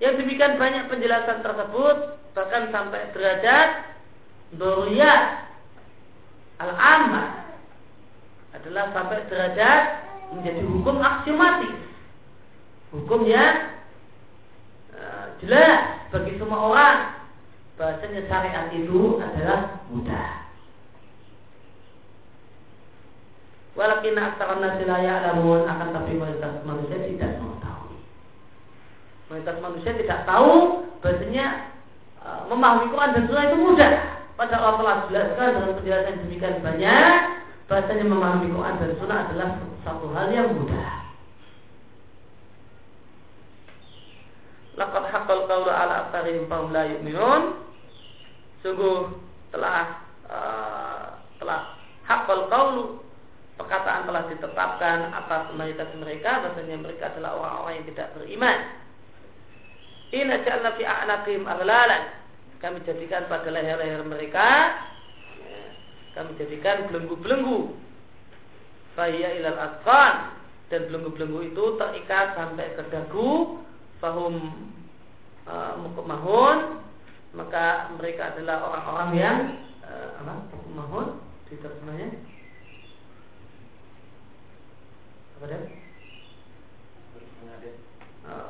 Yang 0.00 0.24
demikian 0.24 0.56
banyak 0.56 0.88
penjelasan 0.88 1.44
tersebut 1.44 1.96
bahkan 2.32 2.72
sampai 2.72 3.12
derajat 3.12 3.68
daruriyat. 4.56 5.24
Al-ammah 6.60 7.28
adalah 8.52 8.92
sampai 8.92 9.28
derajat 9.28 9.82
menjadi 10.36 10.62
hukum 10.64 11.00
aksiomatis 11.00 11.89
hukum 12.90 13.26
yang 13.26 13.80
uh, 14.94 15.34
jelas 15.42 16.10
bagi 16.10 16.38
semua 16.38 16.58
orang 16.70 16.98
bahasanya 17.80 18.26
syariat 18.28 18.68
itu 18.76 19.18
adalah 19.22 19.82
mudah 19.88 20.40
Walakin 23.78 24.18
aksara 24.18 24.60
nasi 24.60 24.84
ya'lamun 24.84 25.62
akan 25.64 25.88
tapi 25.94 26.18
mayoritas 26.18 26.60
manusia 26.68 27.00
tidak 27.00 27.38
mengetahui. 27.38 27.96
Mayoritas 29.32 29.56
manusia 29.62 29.90
tidak 29.94 30.26
tahu 30.28 30.84
bahasanya 31.00 31.70
uh, 32.20 32.44
memahami 32.50 32.92
Quran 32.92 33.14
dan 33.16 33.22
Sunnah 33.24 33.44
itu 33.48 33.56
mudah. 33.56 33.92
Padahal 34.36 34.62
Allah 34.76 34.76
telah 34.76 34.96
jelaskan 35.08 35.48
dalam 35.56 35.72
penjelasan 35.80 36.20
demikian 36.26 36.60
banyak 36.60 37.20
bahasanya 37.72 38.04
memahami 38.04 38.46
Quran 38.52 38.74
dan 38.84 38.90
Sunnah 39.00 39.18
adalah 39.24 39.48
satu 39.86 40.06
hal 40.12 40.26
yang 40.28 40.52
mudah. 40.52 40.99
Laqad 44.80 45.04
haqqal 45.12 45.44
qawlu 45.44 45.68
ala 45.68 46.08
aktsarihim 46.08 46.48
fahum 46.48 46.72
la 46.72 46.88
yu'minun. 46.88 47.60
Sungguh 48.64 49.12
telah 49.52 50.00
uh, 50.24 51.20
telah 51.36 51.76
haqqal 52.08 52.48
qawlu 52.48 53.04
perkataan 53.60 54.08
telah 54.08 54.24
ditetapkan 54.32 55.12
atas 55.12 55.52
mayoritas 55.52 55.92
mereka 56.00 56.40
bahasanya 56.40 56.80
mereka 56.80 57.12
adalah 57.12 57.36
orang-orang 57.36 57.74
yang 57.76 57.86
tidak 57.92 58.08
beriman. 58.16 58.58
Inna 60.16 60.40
ja'alna 60.40 60.70
fi 60.80 60.82
a'naqim 60.88 61.44
aghlalan. 61.44 62.02
Kami 62.64 62.80
jadikan 62.88 63.28
pada 63.28 63.48
leher-leher 63.52 64.04
mereka 64.04 64.48
ya, 65.44 65.60
kami 66.16 66.40
jadikan 66.40 66.88
belenggu-belenggu. 66.88 67.76
Fahiyya 68.96 69.44
ilal 69.44 69.60
asqan 69.60 70.40
dan 70.72 70.88
belenggu-belenggu 70.88 71.52
itu 71.52 71.64
terikat 71.76 72.32
sampai 72.32 72.68
ke 72.80 72.82
dagu 72.88 73.60
fahum 74.00 74.34
uh, 75.44 75.76
mahun 75.84 76.82
maka 77.30 77.94
mereka 77.94 78.34
adalah 78.34 78.66
orang-orang 78.66 79.10
yang 79.14 79.38
uh, 79.86 80.18
apa 80.18 80.56
mahun 80.74 81.22
di 81.46 81.54
terjemahnya 81.60 82.10
apa 85.40 85.46
eh, 85.48 85.64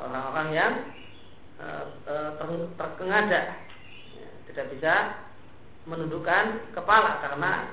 orang-orang 0.03 0.47
yang 0.51 0.73
uh, 1.61 1.87
terkengada 2.75 3.63
ya, 4.11 4.29
tidak 4.51 4.65
bisa 4.75 4.93
menundukkan 5.87 6.61
kepala 6.75 7.23
karena 7.23 7.71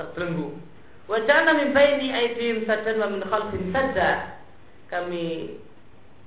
terbelenggu. 0.00 0.58
Wajahna 1.04 1.52
min 1.60 1.76
baini 1.76 2.08
aidim 2.10 2.64
sajan 2.64 2.98
wa 2.98 3.08
min 3.12 3.22
khalfin 3.22 3.68
saja. 3.70 4.40
Kami 4.88 5.58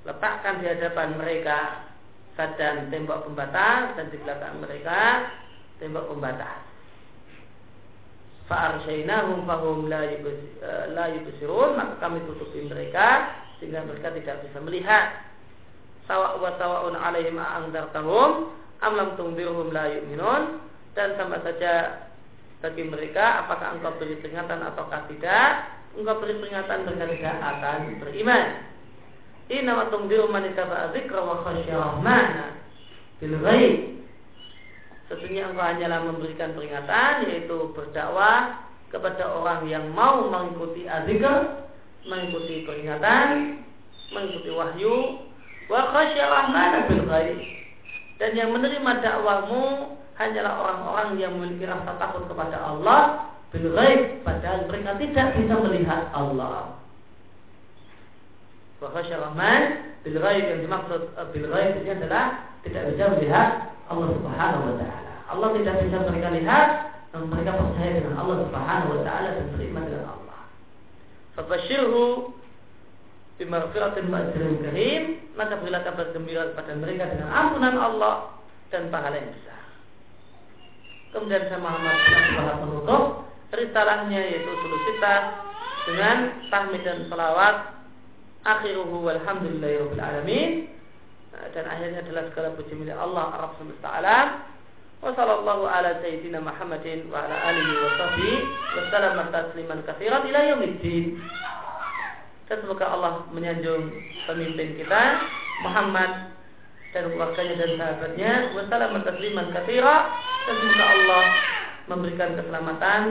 letakkan 0.08 0.64
di 0.64 0.66
hadapan 0.72 1.20
mereka 1.20 1.84
sadan 2.32 2.88
tembok 2.88 3.28
pembatas 3.28 3.92
dan 3.92 4.08
di 4.08 4.16
belakang 4.24 4.56
mereka 4.64 5.28
tembok 5.76 6.08
pembatas. 6.08 6.64
Fa'arsyainahum 8.48 9.44
fahum 9.44 9.92
la 9.92 10.08
la 10.96 11.04
yubsirun 11.12 11.76
maka 11.76 12.00
kami 12.00 12.24
tutupi 12.24 12.64
mereka 12.64 13.36
sehingga 13.60 13.84
mereka 13.84 14.08
tidak 14.16 14.40
bisa 14.48 14.58
melihat. 14.64 15.28
Sawa 16.08 16.40
wa 16.40 16.56
sawaun 16.56 16.96
alaihim 16.96 17.36
a'angdartahum 17.36 18.48
am 18.80 18.92
lam 18.96 19.10
tundirhum 19.20 19.68
la 19.76 19.92
yu'minun 19.92 20.64
dan 20.96 21.20
sama 21.20 21.36
saja 21.44 22.06
bagi 22.64 22.88
mereka 22.88 23.44
apakah 23.44 23.76
engkau 23.76 23.92
beri 24.00 24.16
peringatan 24.18 24.64
ataukah 24.64 25.04
tidak 25.12 25.68
engkau 25.94 26.16
beri 26.18 26.40
peringatan 26.40 26.88
mereka 26.88 27.06
tidak 27.12 27.36
akan 27.38 27.80
beriman 28.00 28.44
Inna 29.48 29.72
wa 29.80 29.84
tungdiru 29.88 30.28
man 30.28 30.44
ittaba'a 30.44 30.92
dzikra 30.92 31.20
wa 31.24 31.40
khasyya 31.40 31.76
rahmana 31.76 32.60
bil 33.16 33.36
ghaib 33.40 33.98
Sesungguhnya 35.08 35.48
engkau 35.48 35.64
hanyalah 35.64 36.04
memberikan 36.04 36.52
peringatan 36.52 37.32
yaitu 37.32 37.72
berdakwah 37.72 38.60
kepada 38.92 39.24
orang 39.24 39.64
yang 39.64 39.88
mau 39.96 40.28
mengikuti 40.28 40.84
azikr, 40.84 41.64
mengikuti 42.04 42.68
peringatan, 42.68 43.60
mengikuti 44.12 44.52
wahyu, 44.52 45.24
wa 45.72 45.96
rahman 45.96 46.72
bil 46.92 47.04
ghaib. 47.08 47.40
Dan 48.20 48.36
yang 48.36 48.52
menerima 48.52 49.00
dakwahmu 49.00 49.96
hanyalah 50.20 50.54
orang-orang 50.60 51.08
yang 51.16 51.32
memiliki 51.40 51.64
rasa 51.64 51.96
takut 51.96 52.28
kepada 52.28 52.60
Allah 52.60 53.32
bil 53.48 53.72
ghaib 53.72 54.28
padahal 54.28 54.68
mereka 54.68 54.92
tidak 55.00 55.26
bisa 55.40 55.54
melihat 55.56 56.12
Allah. 56.12 56.77
Wa 58.78 58.94
rahman 58.94 59.62
bil 60.06 60.16
yang 60.22 60.62
dimaksud 60.62 61.10
eh, 61.18 61.26
bil 61.34 61.46
ghaib 61.50 61.82
ini 61.82 61.90
adalah 61.98 62.54
tidak 62.62 62.94
bisa 62.94 63.04
melihat 63.18 63.74
Allah 63.90 64.08
Subhanahu 64.14 64.62
wa 64.70 64.74
taala. 64.78 65.12
Allah 65.28 65.48
tidak 65.58 65.74
bisa 65.82 65.96
mereka 66.06 66.28
lihat 66.30 66.68
dan 67.10 67.22
mereka 67.26 67.50
percaya 67.58 67.90
dengan 67.98 68.14
Allah 68.22 68.36
Subhanahu 68.46 68.90
wa 68.94 69.00
taala 69.02 69.28
dan 69.34 69.46
beriman 69.50 69.84
dengan 69.90 70.06
Allah. 70.14 70.40
Fabashirhu 71.34 72.04
bimaghfiratin 73.42 74.06
wa 74.10 74.22
karim, 74.34 75.02
maka 75.34 75.54
berilah 75.58 75.82
kabar 75.82 76.06
gembira 76.14 76.54
kepada 76.54 76.72
mereka 76.78 77.04
dengan 77.10 77.28
ampunan 77.34 77.74
Allah 77.78 78.14
dan 78.70 78.94
pahala 78.94 79.18
yang 79.18 79.30
besar. 79.34 79.62
Kemudian 81.14 81.42
saya 81.50 81.58
Muhammad 81.58 81.96
Abdullah 81.98 82.56
menutup 82.62 83.02
risalahnya 83.48 84.20
yaitu 84.22 84.50
sulusitas 84.60 85.22
dengan 85.88 86.16
tahmid 86.52 86.84
dan 86.84 87.08
salawat 87.08 87.77
akhiruhu 88.56 89.04
walhamdulillahirabbil 89.04 90.00
alamin 90.00 90.78
dan 91.54 91.64
akhirnya 91.70 92.02
adalah 92.02 92.24
segala 92.32 92.48
puji 92.58 92.74
milik 92.74 92.96
Allah 92.98 93.30
Arab 93.38 93.52
semesta 93.60 93.88
alam. 93.88 94.26
Wa 94.98 95.14
sallallahu 95.14 95.70
ala 95.70 96.02
sayyidina 96.02 96.42
Muhammadin 96.42 97.06
wa 97.06 97.22
ala 97.22 97.36
alihi 97.54 97.70
wa 97.70 97.90
sahbihi 97.94 98.36
wa 98.74 98.82
sallam 98.90 99.16
tasliman 99.30 99.80
katsiran 99.86 100.26
ila 100.26 100.40
yaumiddin. 100.42 101.22
Dan 102.50 102.56
semoga 102.64 102.90
Allah 102.90 103.12
menyanjung 103.30 103.92
pemimpin 104.26 104.74
kita 104.74 105.02
Muhammad 105.62 106.34
dan 106.90 107.14
keluarganya 107.14 107.54
dan 107.60 107.70
sahabatnya 107.78 108.32
wa 108.58 108.62
sallam 108.66 108.98
tasliman 109.06 109.46
katsiran 109.54 110.02
dan 110.18 110.54
semoga 110.58 110.84
Allah 110.90 111.24
memberikan 111.86 112.30
keselamatan 112.34 113.02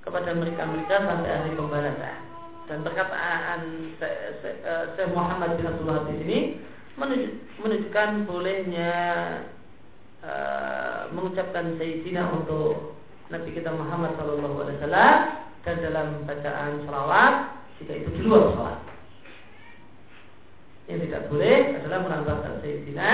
kepada 0.00 0.30
mereka-mereka 0.32 0.96
sampai 1.04 1.28
hari 1.28 1.52
pembalasan. 1.52 2.29
Dan 2.70 2.86
perkataan 2.86 3.60
Syekh 3.98 5.10
Muhammad 5.10 5.58
bin 5.58 5.66
Abdullah 5.66 6.06
di 6.06 6.14
sini 6.22 6.38
menunjukkan 7.58 8.30
bolehnya 8.30 8.92
uh, 10.22 11.10
mengucapkan 11.10 11.74
Sayyidina 11.82 12.30
untuk 12.30 12.94
Nabi 13.34 13.58
kita 13.58 13.74
Muhammad 13.74 14.14
Sallallahu 14.14 14.56
Alaihi 14.62 14.78
Wasallam 14.78 15.16
dan 15.66 15.76
dalam 15.82 16.06
bacaan 16.30 16.72
salawat 16.86 17.34
jika 17.82 17.92
itu 18.06 18.08
di 18.14 18.22
luar 18.22 18.54
salat. 18.54 18.78
Yang 20.86 21.10
tidak 21.10 21.22
boleh 21.26 21.56
adalah 21.74 21.98
menambahkan 22.06 22.52
Sayyidina 22.62 23.10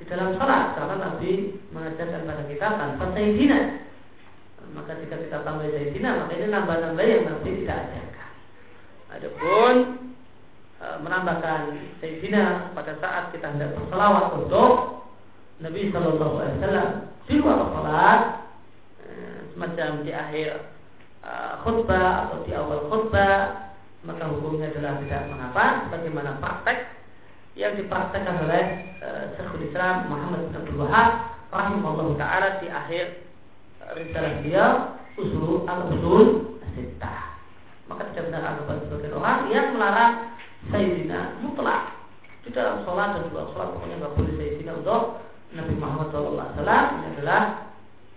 di 0.00 0.04
dalam 0.08 0.32
salat 0.40 0.80
karena 0.80 0.96
Nabi 0.96 1.32
mengajarkan 1.76 2.24
pada 2.24 2.42
kita 2.48 2.66
tanpa 2.72 3.04
Sayyidina. 3.12 3.60
Maka 4.72 4.96
jika 5.04 5.16
kita 5.28 5.44
tambah 5.44 5.68
Sayyidina 5.68 6.24
maka 6.24 6.32
ini 6.40 6.46
nambah-nambah 6.48 7.04
yang 7.04 7.24
Nabi 7.28 7.50
tidak 7.60 7.78
ajarkan. 7.84 8.11
Adapun 9.12 10.02
E, 10.82 10.86
menambahkan 10.98 11.78
Sayyidina 12.02 12.74
pada 12.74 12.98
saat 12.98 13.30
kita 13.30 13.54
hendak 13.54 13.70
berselawat 13.78 14.34
untuk 14.34 15.06
Nabi 15.62 15.94
Shallallahu 15.94 16.42
Alaihi 16.42 16.58
Wasallam 16.58 16.88
di 17.30 17.34
luar 17.38 17.58
salat 17.70 18.20
e, 19.06 19.10
semacam 19.54 19.90
di 20.02 20.10
akhir 20.10 20.50
e, 21.22 21.32
khutbah 21.62 22.26
atau 22.26 22.42
di 22.42 22.50
awal 22.58 22.90
khutbah 22.90 23.70
maka 24.02 24.26
hukumnya 24.26 24.74
adalah 24.74 24.98
tidak 25.06 25.22
mengapa 25.30 25.64
bagaimana 25.94 26.30
praktek 26.42 26.78
yang 27.54 27.78
dipraktekkan 27.78 28.42
oleh 28.42 28.64
Syekhul 29.38 29.70
Islam 29.70 30.10
Muhammad 30.10 30.50
bin 30.50 30.58
Abdul 30.58 30.82
Wahab 30.82 31.10
rahimahullah 31.54 32.08
taala 32.18 32.58
di 32.58 32.66
akhir 32.66 33.22
risalah 33.94 34.34
dia 34.42 34.66
usul 35.14 35.62
al-usul 35.70 36.58
sitah 36.74 37.31
maka 37.92 38.08
tidak 38.10 38.32
benar 38.32 38.42
anggapan 38.56 38.76
sebagian 38.88 39.14
orang 39.20 39.40
yang 39.52 39.66
melarang 39.76 40.12
Sayyidina 40.72 41.20
mutlak 41.44 41.82
di 42.42 42.50
dalam 42.56 42.80
sholat 42.88 43.20
dan 43.20 43.28
luar 43.28 43.46
sholat 43.52 43.68
pokoknya 43.76 43.96
nggak 44.00 44.14
boleh 44.16 44.34
Sayyidina 44.40 44.72
untuk 44.80 45.02
Nabi 45.52 45.74
Muhammad 45.76 46.08
SAW 46.16 46.48
ini 46.56 47.06
adalah 47.12 47.72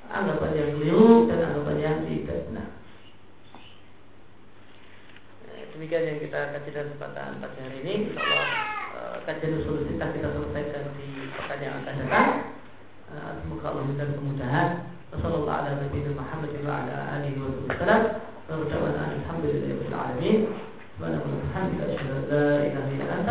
anggapan 0.08 0.52
yang 0.56 0.70
keliru 0.80 1.28
dan 1.28 1.52
anggapan 1.52 1.78
yang 1.84 1.98
tidak 2.08 2.40
benar. 2.48 2.68
Eh, 5.52 5.64
demikian 5.76 6.08
yang 6.08 6.20
kita 6.24 6.40
kaji 6.56 6.70
dalam 6.72 6.88
kesempatan 6.96 7.44
pagi 7.44 7.60
hari 7.60 7.78
ini. 7.84 7.94
Insya 8.08 8.22
Allah 8.24 8.48
eh, 8.96 9.16
kajian 9.28 9.60
usul 9.60 9.84
kita 9.84 10.06
kita 10.16 10.28
selesaikan 10.32 10.84
di 10.96 11.08
pekan 11.36 11.60
yang 11.60 11.76
akan 11.84 11.96
datang. 12.08 12.30
Eh, 13.12 13.32
semoga 13.44 13.66
Allah 13.68 13.84
memberikan 13.84 14.16
kemudahan. 14.16 14.70
Wassalamualaikum 15.12 16.16
warahmatullahi 16.16 17.30
wabarakatuh. 17.36 18.35
نرجع 18.52 18.76
أن 18.78 19.20
الحمد 19.20 19.46
لله 19.46 19.68
رب 19.76 19.86
العالمين 19.92 20.46
سبحانك 21.00 21.22
وبحمدك 21.26 21.80
أشهد 21.90 22.10
أن 22.18 22.24
لا 22.32 22.48
إله 22.68 22.86
إلا 22.96 23.14
أنت 23.20 23.30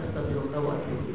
أستغفرك 0.00 0.54
وأتوب 0.66 1.05